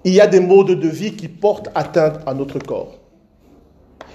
Il 0.05 0.15
y 0.15 0.21
a 0.21 0.29
des 0.29 0.39
modes 0.39 0.79
de 0.79 0.89
vie 0.89 1.17
qui 1.17 1.27
portent 1.27 1.71
atteinte 1.75 2.21
à 2.25 2.35
notre 2.35 2.61
corps. 2.61 3.01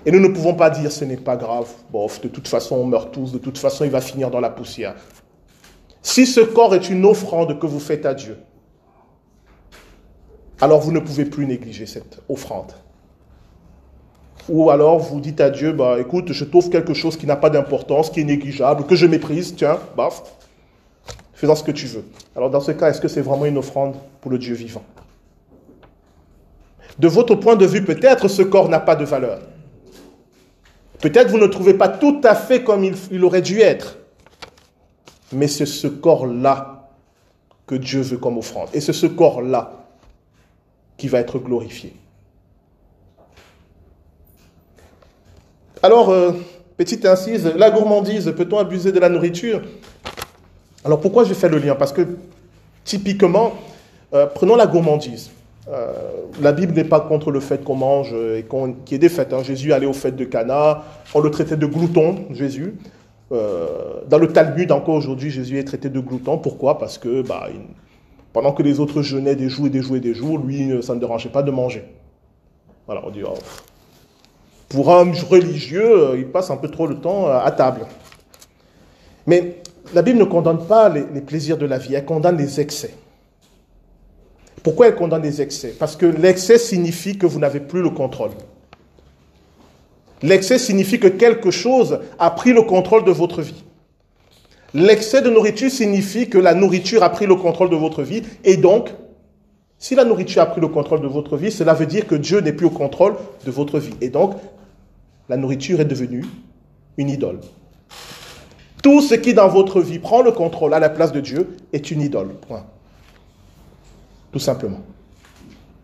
Et 0.06 0.12
nous 0.12 0.22
ne 0.22 0.30
pouvons 0.30 0.54
pas 0.54 0.70
dire 0.70 0.90
ce 0.90 1.04
n'est 1.04 1.18
pas 1.18 1.36
grave, 1.36 1.68
bof, 1.92 2.22
de 2.22 2.30
toute 2.30 2.48
façon 2.48 2.78
on 2.78 2.86
meurt 2.86 3.14
tous, 3.14 3.34
de 3.34 3.38
toute 3.38 3.58
façon 3.58 3.84
il 3.84 3.92
va 3.92 4.00
finir 4.00 4.32
dans 4.32 4.40
la 4.40 4.50
poussière. 4.50 4.96
Si 6.02 6.26
ce 6.26 6.40
corps 6.40 6.74
est 6.74 6.90
une 6.90 7.04
offrande 7.04 7.60
que 7.60 7.66
vous 7.66 7.82
faites 7.82 8.06
à 8.06 8.14
Dieu, 8.14 8.38
alors 10.60 10.82
vous 10.82 10.92
ne 10.92 11.00
pouvez 11.00 11.26
plus 11.26 11.46
négliger 11.46 11.86
cette 11.86 12.20
offrande. 12.30 12.72
Ou 14.50 14.70
alors 14.70 15.00
vous 15.00 15.20
dites 15.20 15.42
à 15.42 15.50
Dieu, 15.50 15.74
bah 15.74 15.98
écoute, 16.00 16.32
je 16.32 16.46
t'offre 16.46 16.70
quelque 16.70 16.94
chose 16.94 17.18
qui 17.18 17.26
n'a 17.26 17.36
pas 17.36 17.50
d'importance, 17.50 18.10
qui 18.10 18.22
est 18.22 18.24
négligeable, 18.24 18.86
que 18.86 18.96
je 18.96 19.06
méprise, 19.06 19.56
tiens, 19.56 19.78
baf, 19.96 20.24
fais-en 21.34 21.56
ce 21.56 21.64
que 21.64 21.72
tu 21.72 21.86
veux. 21.86 22.06
Alors 22.36 22.50
dans 22.50 22.62
ce 22.62 22.72
cas, 22.72 22.90
est-ce 22.90 23.02
que 23.02 23.08
c'est 23.08 23.22
vraiment 23.22 23.46
une 23.46 23.58
offrande 23.58 23.96
pour 24.22 24.32
le 24.32 24.38
Dieu 24.38 24.56
vivant? 24.56 24.84
De 26.98 27.08
votre 27.08 27.36
point 27.36 27.56
de 27.56 27.66
vue, 27.66 27.84
peut-être 27.84 28.28
ce 28.28 28.42
corps 28.42 28.70
n'a 28.70 28.80
pas 28.80 28.96
de 28.96 29.06
valeur. 29.06 29.40
Peut-être 31.00 31.30
vous 31.30 31.38
ne 31.38 31.46
trouvez 31.46 31.76
pas 31.76 31.90
tout 31.90 32.22
à 32.24 32.34
fait 32.34 32.64
comme 32.64 32.84
il, 32.84 32.96
il 33.12 33.24
aurait 33.24 33.44
dû 33.44 33.60
être. 33.60 33.98
Mais 35.32 35.48
c'est 35.48 35.68
ce 35.68 35.88
corps-là 35.88 36.90
que 37.68 37.76
Dieu 37.76 38.02
veut 38.02 38.18
comme 38.18 38.38
offrande. 38.38 38.70
Et 38.74 38.82
c'est 38.82 38.94
ce 38.94 39.06
corps-là 39.06 39.87
qui 40.98 41.08
va 41.08 41.20
être 41.20 41.40
glorifié. 41.40 41.94
Alors, 45.84 46.10
euh, 46.10 46.32
petite 46.76 47.06
incise, 47.06 47.46
la 47.56 47.70
gourmandise, 47.70 48.34
peut-on 48.36 48.58
abuser 48.58 48.92
de 48.92 49.00
la 49.00 49.10
nourriture? 49.10 49.62
Alors 50.84 51.00
pourquoi 51.00 51.24
je 51.24 51.34
fais 51.34 51.50
le 51.50 51.60
lien? 51.60 51.76
Parce 51.76 51.94
que 51.94 52.02
typiquement, 52.84 53.54
euh, 54.14 54.26
prenons 54.26 54.56
la 54.56 54.66
gourmandise. 54.66 55.30
Euh, 55.70 55.94
la 56.42 56.54
Bible 56.54 56.74
n'est 56.74 56.86
pas 56.86 57.02
contre 57.02 57.30
le 57.30 57.42
fait 57.42 57.64
qu'on 57.64 57.76
mange 57.76 58.14
et 58.14 58.46
qu'il 58.86 58.94
y 58.94 58.96
ait 58.96 59.00
des 59.00 59.10
fêtes. 59.10 59.34
Hein. 59.34 59.44
Jésus 59.44 59.74
allait 59.74 59.86
aux 59.86 59.94
fêtes 59.94 60.16
de 60.16 60.24
Cana, 60.24 60.84
on 61.14 61.20
le 61.20 61.30
traitait 61.30 61.58
de 61.58 61.66
glouton, 61.66 62.26
Jésus. 62.32 62.76
Dans 63.30 64.18
le 64.18 64.28
Talmud, 64.32 64.72
encore 64.72 64.96
aujourd'hui, 64.96 65.30
Jésus 65.30 65.60
est 65.60 65.66
traité 65.66 65.90
de 65.90 66.00
glouton. 66.00 66.38
Pourquoi? 66.38 66.78
Parce 66.78 66.98
que 66.98 67.22
bah, 67.22 67.50
pendant 68.38 68.52
que 68.52 68.62
les 68.62 68.80
autres 68.80 69.02
jeûnaient 69.02 69.36
des 69.36 69.50
jours 69.50 69.66
et 69.66 69.72
des 69.72 69.82
jours 69.82 69.96
et 69.96 70.00
des 70.00 70.14
jours, 70.14 70.38
lui, 70.38 70.72
ça 70.84 70.94
ne 70.94 71.00
dérangeait 71.00 71.30
pas 71.30 71.42
de 71.42 71.50
manger. 71.50 71.84
Voilà, 72.86 73.02
on 73.04 73.10
dit, 73.10 73.24
oh, 73.26 73.34
pour 74.70 74.94
un 74.94 75.12
religieux, 75.12 76.12
il 76.20 76.28
passe 76.28 76.52
un 76.52 76.58
peu 76.58 76.68
trop 76.68 76.88
de 76.88 76.94
temps 76.94 77.26
à 77.26 77.50
table. 77.50 77.88
Mais 79.26 79.64
la 79.96 80.04
Bible 80.04 80.20
ne 80.20 80.24
condamne 80.24 80.68
pas 80.68 80.88
les 80.88 81.22
plaisirs 81.22 81.58
de 81.58 81.66
la 81.66 81.80
vie, 81.80 81.96
elle 81.96 82.06
condamne 82.06 82.38
les 82.38 82.60
excès. 82.60 82.94
Pourquoi 84.62 84.90
elle 84.90 84.96
condamne 84.96 85.24
les 85.24 85.42
excès? 85.42 85.70
Parce 85.70 85.96
que 85.96 86.06
l'excès 86.06 86.60
signifie 86.60 87.18
que 87.18 87.26
vous 87.26 87.40
n'avez 87.40 87.60
plus 87.60 87.82
le 87.82 87.90
contrôle. 87.90 88.34
L'excès 90.22 90.60
signifie 90.60 91.00
que 91.00 91.08
quelque 91.08 91.50
chose 91.50 92.02
a 92.20 92.30
pris 92.30 92.54
le 92.54 92.62
contrôle 92.62 93.04
de 93.04 93.12
votre 93.12 93.42
vie. 93.42 93.64
L'excès 94.74 95.22
de 95.22 95.30
nourriture 95.30 95.72
signifie 95.72 96.30
que 96.30 96.38
la 96.38 96.54
nourriture 96.54 97.04
a 97.04 97.10
pris 97.10 97.26
le 97.26 97.36
contrôle 97.36 97.70
de 97.70 97.76
votre 97.76 98.04
vie. 98.04 98.24
Et 98.44 98.58
donc, 98.58 98.90
si 99.80 99.96
la 99.96 100.04
nourriture 100.04 100.42
a 100.42 100.48
pris 100.48 100.60
le 100.60 100.68
contrôle 100.68 101.02
de 101.02 101.08
votre 101.08 101.38
vie, 101.38 101.52
cela 101.52 101.74
veut 101.74 101.86
dire 101.86 102.08
que 102.08 102.16
Dieu 102.16 102.42
n'est 102.42 102.54
plus 102.54 102.66
au 102.66 102.72
contrôle 102.72 103.16
de 103.46 103.52
votre 103.52 103.80
vie. 103.80 103.94
Et 104.02 104.10
donc, 104.10 104.36
la 105.30 105.38
nourriture 105.38 105.80
est 105.80 105.86
devenue 105.86 106.26
une 106.98 107.10
idole. 107.10 107.40
Tout 108.84 109.02
ce 109.02 109.16
qui 109.16 109.34
dans 109.34 109.48
votre 109.48 109.82
vie 109.82 110.00
prend 110.00 110.22
le 110.22 110.32
contrôle 110.32 110.74
à 110.74 110.80
la 110.80 110.90
place 110.90 111.12
de 111.12 111.20
Dieu 111.20 111.58
est 111.74 111.92
une 111.92 112.02
idole. 112.02 112.36
Point. 112.48 112.66
Tout 114.32 114.40
simplement. 114.40 114.82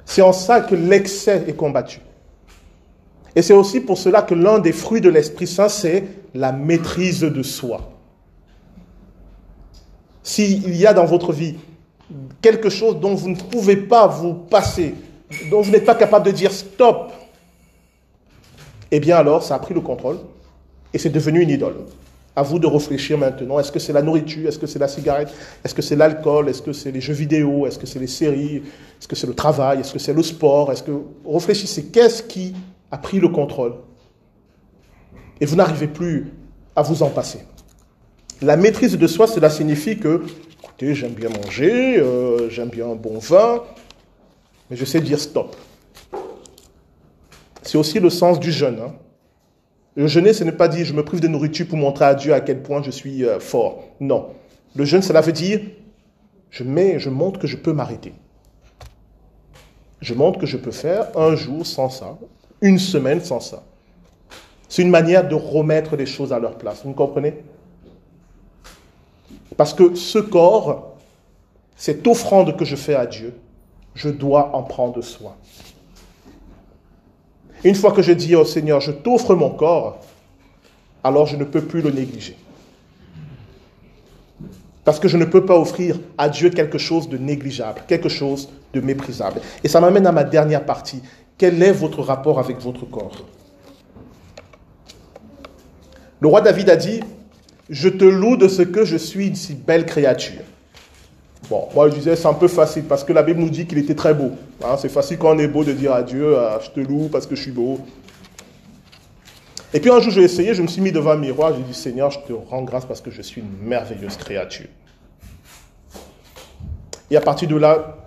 C'est 0.05 0.21
en 0.21 0.33
ça 0.33 0.61
que 0.61 0.75
l'excès 0.75 1.45
est 1.47 1.55
combattu. 1.55 1.99
Et 3.35 3.41
c'est 3.41 3.53
aussi 3.53 3.79
pour 3.79 3.97
cela 3.97 4.21
que 4.21 4.35
l'un 4.35 4.59
des 4.59 4.73
fruits 4.73 5.01
de 5.01 5.09
l'Esprit 5.09 5.47
Saint, 5.47 5.69
c'est 5.69 6.03
la 6.33 6.51
maîtrise 6.51 7.21
de 7.21 7.43
soi. 7.43 7.92
S'il 10.23 10.75
y 10.75 10.87
a 10.87 10.93
dans 10.93 11.05
votre 11.05 11.33
vie 11.33 11.55
quelque 12.41 12.69
chose 12.69 12.99
dont 12.99 13.13
vous 13.13 13.29
ne 13.29 13.35
pouvez 13.35 13.75
pas 13.75 14.07
vous 14.07 14.33
passer, 14.33 14.95
dont 15.51 15.61
vous 15.61 15.71
n'êtes 15.71 15.85
pas 15.85 15.95
capable 15.95 16.25
de 16.25 16.31
dire 16.31 16.51
stop, 16.51 17.11
eh 18.91 18.99
bien 18.99 19.17
alors 19.17 19.43
ça 19.43 19.55
a 19.55 19.59
pris 19.59 19.73
le 19.73 19.81
contrôle 19.81 20.19
et 20.93 20.97
c'est 20.97 21.09
devenu 21.09 21.41
une 21.41 21.49
idole. 21.49 21.75
À 22.35 22.41
vous 22.41 22.57
de 22.57 22.65
réfléchir 22.65 23.15
maintenant. 23.17 23.59
Est-ce 23.59 23.71
que 23.71 23.77
c'est 23.77 23.93
la 23.93 24.01
nourriture? 24.01 24.47
Est-ce 24.47 24.57
que 24.57 24.65
c'est 24.65 24.79
la 24.79 24.87
cigarette? 24.87 25.31
Est-ce 25.63 25.75
que 25.75 25.83
c'est 25.83 25.95
l'alcool? 25.95 26.49
Est-ce 26.49 26.63
que 26.63 26.73
c'est 26.73 26.91
les 26.91 27.01
jeux 27.01 27.13
vidéo? 27.13 27.67
Est-ce 27.67 27.77
que 27.77 27.85
c'est 27.85 27.99
les 27.99 28.07
séries? 28.07 28.57
Est-ce 28.99 29.07
que 29.07 29.15
c'est 29.15 29.27
le 29.27 29.35
travail? 29.35 29.81
Est-ce 29.81 29.93
que 29.93 29.99
c'est 29.99 30.13
le 30.13 30.23
sport? 30.23 30.71
Est-ce 30.71 30.81
que 30.81 30.99
réfléchissez 31.27 31.85
Qu'est-ce 31.85 32.23
qui 32.23 32.55
a 32.89 32.97
pris 32.97 33.19
le 33.19 33.27
contrôle? 33.27 33.75
Et 35.39 35.45
vous 35.45 35.55
n'arrivez 35.55 35.87
plus 35.87 36.33
à 36.75 36.81
vous 36.81 37.03
en 37.03 37.09
passer. 37.09 37.39
La 38.43 38.57
maîtrise 38.57 38.97
de 38.97 39.07
soi, 39.07 39.25
cela 39.25 39.49
signifie 39.49 39.97
que, 39.97 40.21
écoutez, 40.61 40.93
j'aime 40.95 41.13
bien 41.13 41.29
manger, 41.29 41.97
euh, 41.97 42.49
j'aime 42.49 42.67
bien 42.67 42.89
un 42.89 42.95
bon 42.95 43.17
vin, 43.17 43.63
mais 44.69 44.75
je 44.75 44.83
sais 44.83 44.99
dire 44.99 45.17
stop. 45.17 45.55
C'est 47.61 47.77
aussi 47.77 48.01
le 48.01 48.09
sens 48.09 48.41
du 48.41 48.51
jeûne. 48.51 48.79
Hein. 48.83 48.93
Le 49.95 50.07
jeûner, 50.07 50.33
ce 50.33 50.43
n'est 50.43 50.51
pas 50.51 50.67
dire 50.67 50.85
je 50.85 50.93
me 50.93 51.05
prive 51.05 51.21
de 51.21 51.29
nourriture 51.29 51.67
pour 51.67 51.77
montrer 51.77 52.03
à 52.03 52.15
Dieu 52.15 52.33
à 52.33 52.41
quel 52.41 52.61
point 52.61 52.83
je 52.83 52.91
suis 52.91 53.23
euh, 53.23 53.39
fort. 53.39 53.85
Non. 54.01 54.31
Le 54.75 54.83
jeûne, 54.83 55.01
cela 55.01 55.21
veut 55.21 55.31
dire 55.31 55.61
je, 56.51 56.65
je 56.97 57.09
montre 57.09 57.39
que 57.39 57.47
je 57.47 57.55
peux 57.55 57.71
m'arrêter. 57.71 58.11
Je 60.01 60.13
montre 60.13 60.37
que 60.37 60.45
je 60.45 60.57
peux 60.57 60.71
faire 60.71 61.17
un 61.17 61.37
jour 61.37 61.65
sans 61.65 61.89
ça, 61.89 62.17
une 62.59 62.77
semaine 62.77 63.23
sans 63.23 63.39
ça. 63.39 63.63
C'est 64.67 64.81
une 64.81 64.89
manière 64.89 65.25
de 65.29 65.35
remettre 65.35 65.95
les 65.95 66.05
choses 66.05 66.33
à 66.33 66.39
leur 66.39 66.57
place. 66.57 66.81
Vous 66.83 66.91
comprenez? 66.91 67.35
Parce 69.57 69.73
que 69.73 69.95
ce 69.95 70.19
corps, 70.19 70.95
cette 71.75 72.05
offrande 72.07 72.57
que 72.57 72.65
je 72.65 72.75
fais 72.75 72.95
à 72.95 73.05
Dieu, 73.05 73.33
je 73.95 74.09
dois 74.09 74.55
en 74.55 74.63
prendre 74.63 75.01
soin. 75.01 75.35
Une 77.63 77.75
fois 77.75 77.91
que 77.91 78.01
je 78.01 78.11
dis 78.11 78.35
au 78.35 78.45
Seigneur, 78.45 78.81
je 78.81 78.91
t'offre 78.91 79.35
mon 79.35 79.51
corps, 79.51 79.99
alors 81.03 81.27
je 81.27 81.35
ne 81.35 81.43
peux 81.43 81.61
plus 81.61 81.81
le 81.81 81.91
négliger. 81.91 82.37
Parce 84.83 84.99
que 84.99 85.07
je 85.07 85.15
ne 85.15 85.23
peux 85.23 85.45
pas 85.45 85.57
offrir 85.57 85.97
à 86.17 86.27
Dieu 86.27 86.49
quelque 86.49 86.77
chose 86.77 87.07
de 87.07 87.17
négligeable, 87.17 87.83
quelque 87.87 88.09
chose 88.09 88.49
de 88.73 88.81
méprisable. 88.81 89.39
Et 89.63 89.69
ça 89.69 89.79
m'amène 89.79 90.05
à 90.07 90.11
ma 90.11 90.25
dernière 90.25 90.65
partie. 90.65 91.01
Quel 91.37 91.61
est 91.63 91.71
votre 91.71 92.01
rapport 92.01 92.39
avec 92.39 92.59
votre 92.59 92.85
corps? 92.85 93.25
Le 96.19 96.27
roi 96.27 96.41
David 96.41 96.69
a 96.69 96.75
dit, 96.75 97.01
je 97.73 97.89
te 97.89 98.05
loue 98.05 98.37
de 98.37 98.47
ce 98.47 98.61
que 98.61 98.85
je 98.85 98.95
suis 98.95 99.27
une 99.27 99.35
si 99.35 99.55
belle 99.55 99.87
créature. 99.87 100.43
Bon, 101.49 101.67
moi 101.73 101.89
je 101.89 101.95
disais 101.95 102.15
c'est 102.15 102.27
un 102.27 102.35
peu 102.35 102.47
facile 102.47 102.83
parce 102.83 103.03
que 103.03 103.11
la 103.11 103.23
Bible 103.23 103.39
nous 103.39 103.49
dit 103.49 103.65
qu'il 103.65 103.79
était 103.79 103.95
très 103.95 104.13
beau. 104.13 104.31
Hein. 104.63 104.77
c'est 104.77 104.89
facile 104.89 105.17
quand 105.17 105.35
on 105.35 105.39
est 105.39 105.47
beau 105.47 105.63
de 105.63 105.73
dire 105.73 105.91
à 105.91 106.03
Dieu 106.03 106.37
ah, 106.37 106.59
je 106.63 106.69
te 106.69 106.79
loue 106.79 107.09
parce 107.11 107.25
que 107.25 107.35
je 107.35 107.41
suis 107.41 107.51
beau. 107.51 107.79
Et 109.73 109.79
puis 109.79 109.89
un 109.89 109.99
jour 109.99 110.11
j'ai 110.11 110.21
essayé, 110.21 110.53
je 110.53 110.61
me 110.61 110.67
suis 110.67 110.81
mis 110.81 110.91
devant 110.91 111.11
un 111.11 111.17
miroir, 111.17 111.51
j'ai 111.55 111.63
dit 111.63 111.73
Seigneur, 111.73 112.11
je 112.11 112.19
te 112.19 112.33
rends 112.33 112.61
grâce 112.61 112.85
parce 112.85 113.01
que 113.01 113.09
je 113.09 113.23
suis 113.23 113.41
une 113.41 113.67
merveilleuse 113.67 114.17
créature. 114.17 114.67
Et 117.09 117.17
à 117.17 117.21
partir 117.21 117.47
de 117.47 117.55
là, 117.55 117.97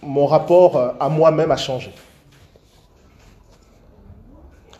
mon 0.00 0.26
rapport 0.26 0.76
euh, 0.76 0.90
à 1.00 1.08
moi-même 1.08 1.50
a 1.50 1.56
changé. 1.56 1.92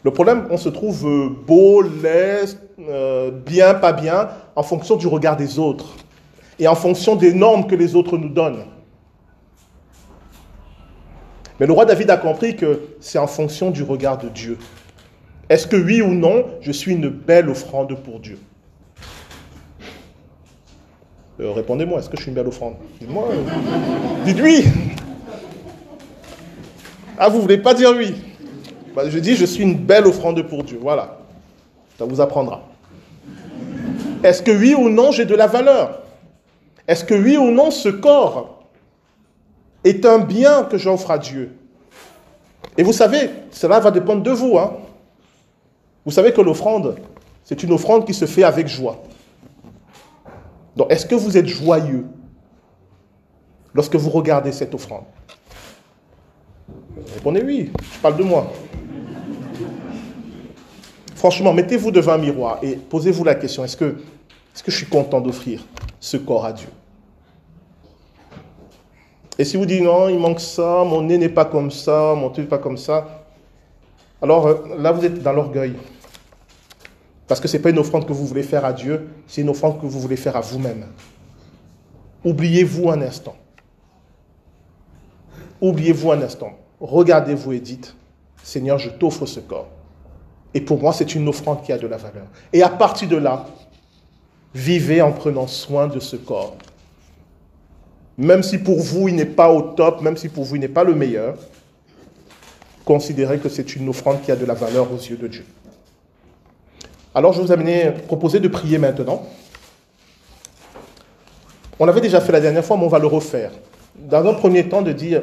Le 0.04 0.10
problème, 0.12 0.46
on 0.50 0.56
se 0.56 0.68
trouve 0.68 1.06
euh, 1.06 1.28
beau, 1.46 1.82
laid, 1.82 2.56
euh, 2.78 3.30
bien, 3.30 3.74
pas 3.74 3.92
bien, 3.92 4.28
en 4.54 4.62
fonction 4.62 4.96
du 4.96 5.06
regard 5.06 5.36
des 5.36 5.58
autres 5.58 5.96
et 6.58 6.68
en 6.68 6.74
fonction 6.74 7.16
des 7.16 7.32
normes 7.34 7.66
que 7.66 7.74
les 7.74 7.96
autres 7.96 8.16
nous 8.16 8.28
donnent. 8.28 8.64
Mais 11.58 11.66
le 11.66 11.72
roi 11.72 11.84
David 11.84 12.10
a 12.10 12.16
compris 12.16 12.54
que 12.54 12.82
c'est 13.00 13.18
en 13.18 13.26
fonction 13.26 13.70
du 13.70 13.82
regard 13.82 14.18
de 14.18 14.28
Dieu. 14.28 14.58
Est-ce 15.48 15.66
que 15.66 15.76
oui 15.76 16.00
ou 16.00 16.14
non, 16.14 16.44
je 16.60 16.70
suis 16.70 16.92
une 16.92 17.08
belle 17.08 17.48
offrande 17.48 17.96
pour 18.02 18.20
Dieu? 18.20 18.38
Euh, 21.40 21.52
Répondez-moi, 21.52 21.98
est-ce 21.98 22.08
que 22.08 22.16
je 22.16 22.22
suis 22.22 22.28
une 22.30 22.36
belle 22.36 22.48
offrande? 22.48 22.74
Dites-moi. 23.00 23.28
Dites 24.24 24.40
oui 24.40 24.64
Ah, 27.18 27.28
vous 27.28 27.38
ne 27.38 27.42
voulez 27.42 27.58
pas 27.58 27.74
dire 27.74 27.92
oui? 27.96 28.14
Bah, 28.94 29.08
Je 29.08 29.18
dis, 29.18 29.36
je 29.36 29.44
suis 29.44 29.62
une 29.62 29.76
belle 29.76 30.06
offrande 30.06 30.42
pour 30.42 30.64
Dieu. 30.64 30.78
Voilà. 30.80 31.18
Ça 31.98 32.04
vous 32.04 32.20
apprendra. 32.20 32.62
Est-ce 34.22 34.42
que 34.42 34.50
oui 34.50 34.74
ou 34.74 34.88
non, 34.88 35.12
j'ai 35.12 35.24
de 35.24 35.34
la 35.34 35.46
valeur? 35.46 36.02
Est-ce 36.86 37.04
que 37.04 37.14
oui 37.14 37.36
ou 37.36 37.50
non, 37.50 37.70
ce 37.70 37.88
corps 37.88 38.64
est 39.84 40.04
un 40.06 40.18
bien 40.18 40.64
que 40.64 40.78
j'offre 40.78 41.10
à 41.10 41.18
Dieu? 41.18 41.56
Et 42.76 42.82
vous 42.82 42.92
savez, 42.92 43.30
cela 43.50 43.80
va 43.80 43.90
dépendre 43.90 44.22
de 44.22 44.30
vous. 44.30 44.58
Hein. 44.58 44.74
Vous 46.04 46.12
savez 46.12 46.32
que 46.32 46.40
l'offrande, 46.40 46.96
c'est 47.44 47.62
une 47.62 47.72
offrande 47.72 48.06
qui 48.06 48.14
se 48.14 48.24
fait 48.24 48.44
avec 48.44 48.68
joie. 48.68 49.02
Donc, 50.76 50.90
est-ce 50.92 51.04
que 51.04 51.14
vous 51.14 51.36
êtes 51.36 51.46
joyeux 51.46 52.06
lorsque 53.74 53.96
vous 53.96 54.10
regardez 54.10 54.52
cette 54.52 54.74
offrande? 54.74 55.04
Répondez 57.14 57.42
oui, 57.44 57.70
je 57.94 57.98
parle 58.00 58.16
de 58.16 58.22
moi. 58.22 58.52
Franchement, 61.14 61.52
mettez-vous 61.52 61.90
devant 61.90 62.12
un 62.12 62.18
miroir 62.18 62.58
et 62.62 62.76
posez-vous 62.76 63.24
la 63.24 63.34
question, 63.34 63.64
est-ce 63.64 63.76
que, 63.76 63.96
je 64.64 64.70
suis 64.70 64.86
content 64.86 65.20
d'offrir 65.20 65.64
ce 65.98 66.16
corps 66.16 66.44
à 66.44 66.52
Dieu? 66.52 66.68
Et 69.36 69.44
si 69.44 69.56
vous 69.56 69.66
dites 69.66 69.82
non, 69.82 70.08
il 70.08 70.18
manque 70.18 70.40
ça, 70.40 70.84
mon 70.84 71.02
nez 71.02 71.18
n'est 71.18 71.28
pas 71.28 71.44
comme 71.44 71.70
ça, 71.70 72.14
mon 72.16 72.30
truc 72.30 72.44
n'est 72.44 72.48
pas 72.50 72.58
comme 72.58 72.76
ça, 72.76 73.24
alors 74.22 74.46
euh, 74.46 74.54
là 74.78 74.92
vous 74.92 75.04
êtes 75.04 75.22
dans 75.22 75.32
l'orgueil. 75.32 75.74
Parce 77.26 77.40
que 77.40 77.48
ce 77.48 77.56
n'est 77.56 77.62
pas 77.62 77.70
une 77.70 77.78
offrande 77.78 78.06
que 78.06 78.12
vous 78.12 78.26
voulez 78.26 78.42
faire 78.42 78.64
à 78.64 78.72
Dieu, 78.72 79.08
c'est 79.26 79.42
une 79.42 79.48
offrande 79.48 79.80
que 79.80 79.86
vous 79.86 80.00
voulez 80.00 80.16
faire 80.16 80.36
à 80.36 80.40
vous-même. 80.40 80.86
Oubliez-vous 82.24 82.90
un 82.90 83.02
instant. 83.02 83.36
Oubliez-vous 85.60 86.12
un 86.12 86.22
instant. 86.22 86.52
Regardez-vous 86.80 87.52
et 87.52 87.60
dites, 87.60 87.94
Seigneur, 88.42 88.78
je 88.78 88.90
t'offre 88.90 89.26
ce 89.26 89.40
corps. 89.40 89.68
Et 90.54 90.60
pour 90.60 90.80
moi, 90.80 90.92
c'est 90.92 91.14
une 91.14 91.28
offrande 91.28 91.62
qui 91.62 91.72
a 91.72 91.78
de 91.78 91.86
la 91.86 91.96
valeur. 91.96 92.26
Et 92.52 92.62
à 92.62 92.68
partir 92.68 93.08
de 93.08 93.16
là, 93.16 93.46
vivez 94.54 95.02
en 95.02 95.12
prenant 95.12 95.46
soin 95.46 95.88
de 95.88 96.00
ce 96.00 96.16
corps. 96.16 96.56
Même 98.16 98.42
si 98.42 98.58
pour 98.58 98.80
vous 98.80 99.08
il 99.08 99.14
n'est 99.14 99.26
pas 99.26 99.52
au 99.52 99.62
top, 99.62 100.00
même 100.00 100.16
si 100.16 100.28
pour 100.28 100.44
vous 100.44 100.56
il 100.56 100.60
n'est 100.60 100.68
pas 100.68 100.82
le 100.82 100.94
meilleur, 100.94 101.36
considérez 102.84 103.38
que 103.38 103.48
c'est 103.48 103.76
une 103.76 103.88
offrande 103.88 104.22
qui 104.22 104.32
a 104.32 104.36
de 104.36 104.44
la 104.44 104.54
valeur 104.54 104.90
aux 104.92 104.96
yeux 104.96 105.16
de 105.16 105.28
Dieu. 105.28 105.44
Alors 107.14 107.32
je 107.32 107.40
vous 107.40 107.52
amener, 107.52 107.92
proposer 108.06 108.40
de 108.40 108.48
prier 108.48 108.78
maintenant. 108.78 109.24
On 111.78 111.86
l'avait 111.86 112.00
déjà 112.00 112.20
fait 112.20 112.32
la 112.32 112.40
dernière 112.40 112.64
fois, 112.64 112.76
mais 112.76 112.84
on 112.84 112.88
va 112.88 112.98
le 112.98 113.06
refaire. 113.06 113.52
Dans 113.94 114.26
un 114.26 114.34
premier 114.34 114.68
temps, 114.68 114.82
de 114.82 114.92
dire, 114.92 115.22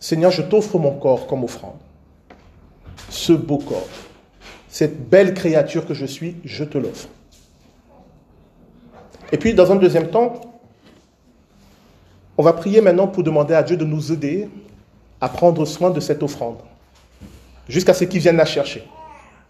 Seigneur, 0.00 0.30
je 0.30 0.40
t'offre 0.40 0.78
mon 0.78 0.98
corps 0.98 1.26
comme 1.26 1.44
offrande. 1.44 1.78
Ce 3.10 3.34
beau 3.34 3.58
corps, 3.58 3.88
cette 4.68 5.08
belle 5.08 5.34
créature 5.34 5.86
que 5.86 5.94
je 5.94 6.06
suis, 6.06 6.36
je 6.44 6.64
te 6.64 6.78
l'offre. 6.78 7.08
Et 9.30 9.36
puis, 9.36 9.52
dans 9.52 9.70
un 9.70 9.76
deuxième 9.76 10.08
temps, 10.08 10.40
on 12.38 12.42
va 12.42 12.54
prier 12.54 12.80
maintenant 12.80 13.06
pour 13.06 13.22
demander 13.22 13.54
à 13.54 13.62
Dieu 13.62 13.76
de 13.76 13.84
nous 13.84 14.10
aider 14.10 14.48
à 15.20 15.28
prendre 15.28 15.66
soin 15.66 15.90
de 15.90 16.00
cette 16.00 16.22
offrande, 16.22 16.58
jusqu'à 17.68 17.92
ce 17.92 18.04
qu'il 18.04 18.20
vienne 18.20 18.36
la 18.36 18.46
chercher. 18.46 18.82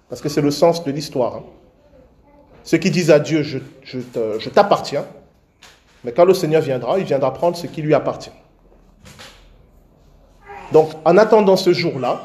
Parce 0.08 0.20
que 0.20 0.28
c'est 0.28 0.40
le 0.40 0.50
sens 0.50 0.82
de 0.82 0.90
l'histoire. 0.90 1.36
Hein. 1.36 1.44
Ceux 2.64 2.78
qui 2.78 2.90
disent 2.90 3.12
à 3.12 3.20
Dieu, 3.20 3.42
je 3.44 4.48
t'appartiens, 4.48 5.04
mais 6.02 6.12
quand 6.12 6.24
le 6.24 6.34
Seigneur 6.34 6.62
viendra, 6.62 6.98
il 6.98 7.04
viendra 7.04 7.32
prendre 7.32 7.56
ce 7.56 7.68
qui 7.68 7.82
lui 7.82 7.94
appartient. 7.94 8.32
Donc, 10.72 10.90
en 11.04 11.16
attendant 11.16 11.56
ce 11.56 11.72
jour-là, 11.72 12.20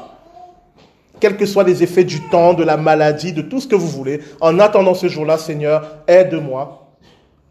quels 1.18 1.36
que 1.36 1.46
soient 1.46 1.64
les 1.64 1.82
effets 1.82 2.04
du 2.04 2.20
temps, 2.28 2.54
de 2.54 2.62
la 2.62 2.76
maladie, 2.76 3.32
de 3.32 3.42
tout 3.42 3.60
ce 3.60 3.66
que 3.66 3.74
vous 3.74 3.88
voulez, 3.88 4.20
en 4.40 4.58
attendant 4.58 4.94
ce 4.94 5.08
jour-là, 5.08 5.38
Seigneur, 5.38 5.98
aide-moi 6.06 6.86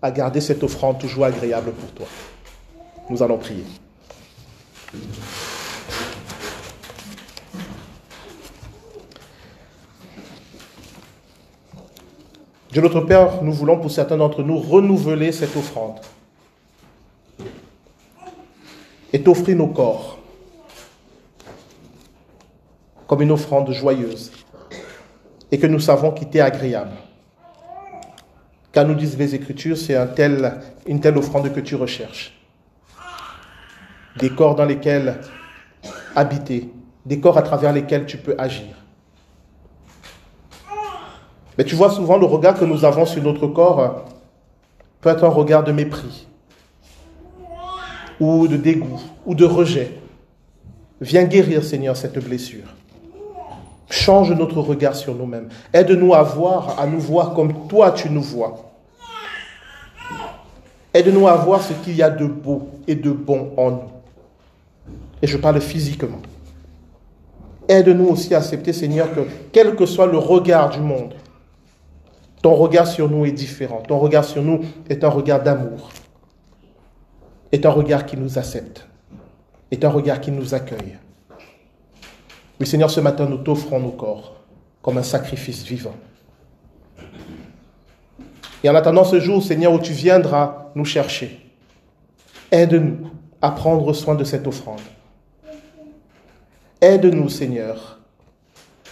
à 0.01 0.11
garder 0.11 0.39
cette 0.39 0.63
offrande 0.63 0.99
toujours 0.99 1.25
agréable 1.25 1.71
pour 1.71 1.91
toi. 1.91 2.07
Nous 3.09 3.23
allons 3.23 3.37
prier. 3.37 3.63
Dieu 12.71 12.81
notre 12.81 13.01
Père, 13.01 13.41
nous 13.41 13.53
voulons 13.53 13.79
pour 13.79 13.89
certains 13.89 14.17
d'entre 14.17 14.43
nous 14.43 14.57
renouveler 14.57 15.31
cette 15.31 15.55
offrande 15.55 15.95
et 19.13 19.21
t'offrir 19.21 19.55
nos 19.55 19.67
corps 19.67 20.14
comme 23.07 23.21
une 23.21 23.31
offrande 23.31 23.71
joyeuse 23.71 24.31
et 25.51 25.59
que 25.59 25.67
nous 25.67 25.79
savons 25.79 26.11
qu'il 26.11 26.29
t'est 26.29 26.41
agréable. 26.41 26.91
Car 28.71 28.85
nous 28.85 28.95
disent 28.95 29.17
les 29.17 29.35
Écritures, 29.35 29.77
c'est 29.77 29.95
un 29.95 30.07
tel, 30.07 30.59
une 30.85 30.99
telle 30.99 31.17
offrande 31.17 31.51
que 31.53 31.61
tu 31.61 31.75
recherches. 31.75 32.33
Des 34.17 34.29
corps 34.29 34.55
dans 34.55 34.65
lesquels 34.65 35.21
habiter, 36.15 36.69
des 37.05 37.19
corps 37.19 37.37
à 37.37 37.41
travers 37.41 37.71
lesquels 37.71 38.05
tu 38.05 38.17
peux 38.17 38.35
agir. 38.37 38.75
Mais 41.57 41.63
tu 41.63 41.75
vois 41.75 41.89
souvent 41.89 42.17
le 42.17 42.25
regard 42.25 42.59
que 42.59 42.65
nous 42.65 42.83
avons 42.83 43.05
sur 43.05 43.23
notre 43.23 43.47
corps 43.47 44.05
peut 44.99 45.09
être 45.09 45.23
un 45.23 45.29
regard 45.29 45.63
de 45.63 45.71
mépris, 45.71 46.27
ou 48.19 48.47
de 48.47 48.57
dégoût, 48.57 49.01
ou 49.25 49.35
de 49.35 49.45
rejet. 49.45 49.99
Viens 50.99 51.23
guérir, 51.25 51.63
Seigneur, 51.63 51.95
cette 51.95 52.17
blessure. 52.23 52.65
Change 53.89 54.31
notre 54.31 54.59
regard 54.61 54.95
sur 54.95 55.13
nous-mêmes. 55.13 55.49
Aide-nous 55.73 56.13
à 56.13 56.23
voir, 56.23 56.79
à 56.79 56.87
nous 56.87 56.99
voir 56.99 57.33
comme 57.33 57.67
toi 57.67 57.91
tu 57.91 58.09
nous 58.09 58.21
vois. 58.21 58.71
Aide-nous 60.93 61.27
à 61.27 61.35
voir 61.35 61.61
ce 61.61 61.73
qu'il 61.73 61.95
y 61.95 62.01
a 62.01 62.09
de 62.09 62.25
beau 62.25 62.69
et 62.87 62.95
de 62.95 63.11
bon 63.11 63.51
en 63.57 63.71
nous. 63.71 63.91
Et 65.21 65.27
je 65.27 65.37
parle 65.37 65.59
physiquement. 65.59 66.21
Aide-nous 67.67 68.07
aussi 68.07 68.33
à 68.33 68.37
accepter, 68.37 68.73
Seigneur, 68.73 69.13
que 69.13 69.21
quel 69.51 69.75
que 69.75 69.85
soit 69.85 70.05
le 70.05 70.17
regard 70.17 70.69
du 70.69 70.79
monde, 70.79 71.13
ton 72.41 72.53
regard 72.53 72.87
sur 72.87 73.09
nous 73.09 73.25
est 73.25 73.31
différent. 73.31 73.81
Ton 73.87 73.97
regard 73.97 74.23
sur 74.23 74.43
nous 74.43 74.61
est 74.87 75.03
un 75.03 75.09
regard 75.09 75.41
d'amour, 75.41 75.89
est 77.51 77.65
un 77.65 77.71
regard 77.71 78.05
qui 78.05 78.17
nous 78.17 78.37
accepte, 78.37 78.87
est 79.71 79.83
un 79.83 79.89
regard 79.89 80.21
qui 80.21 80.31
nous 80.31 80.53
accueille. 80.53 80.97
Oui, 82.59 82.65
Seigneur, 82.65 82.89
ce 82.89 82.99
matin, 83.01 83.25
nous 83.25 83.37
t'offrons 83.37 83.79
nos 83.79 83.91
corps 83.91 84.35
comme 84.81 84.97
un 84.97 85.03
sacrifice 85.03 85.63
vivant. 85.63 85.95
Et 88.63 88.69
en 88.69 88.75
attendant 88.75 89.03
ce 89.03 89.19
jour, 89.19 89.43
Seigneur, 89.43 89.73
où 89.73 89.79
tu 89.79 89.93
viendras 89.93 90.71
nous 90.75 90.85
chercher, 90.85 91.39
aide-nous 92.51 93.09
à 93.41 93.51
prendre 93.51 93.91
soin 93.93 94.15
de 94.15 94.23
cette 94.23 94.47
offrande. 94.47 94.79
Aide-nous, 96.81 97.29
Seigneur, 97.29 97.99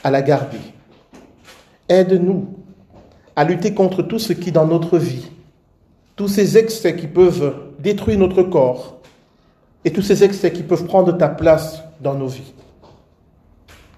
à 0.03 0.11
la 0.11 0.21
garder. 0.21 0.59
Aide-nous 1.87 2.47
à 3.35 3.43
lutter 3.43 3.73
contre 3.73 4.01
tout 4.03 4.19
ce 4.19 4.33
qui, 4.33 4.51
dans 4.51 4.67
notre 4.67 4.97
vie, 4.97 5.31
tous 6.15 6.27
ces 6.27 6.57
excès 6.57 6.95
qui 6.95 7.07
peuvent 7.07 7.55
détruire 7.79 8.19
notre 8.19 8.43
corps 8.43 8.99
et 9.85 9.91
tous 9.91 10.01
ces 10.01 10.23
excès 10.23 10.51
qui 10.51 10.63
peuvent 10.63 10.85
prendre 10.85 11.11
ta 11.17 11.29
place 11.29 11.81
dans 11.99 12.13
nos 12.13 12.27
vies. 12.27 12.53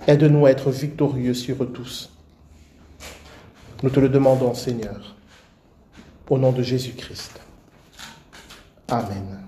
Aide-nous 0.08 0.46
à 0.46 0.52
être 0.52 0.70
victorieux 0.70 1.34
sur 1.34 1.64
eux 1.64 1.72
tous. 1.72 2.12
Nous 3.82 3.90
te 3.90 4.00
le 4.00 4.08
demandons, 4.08 4.54
Seigneur, 4.54 5.16
au 6.30 6.38
nom 6.38 6.52
de 6.52 6.62
Jésus-Christ. 6.62 7.40
Amen. 8.88 9.40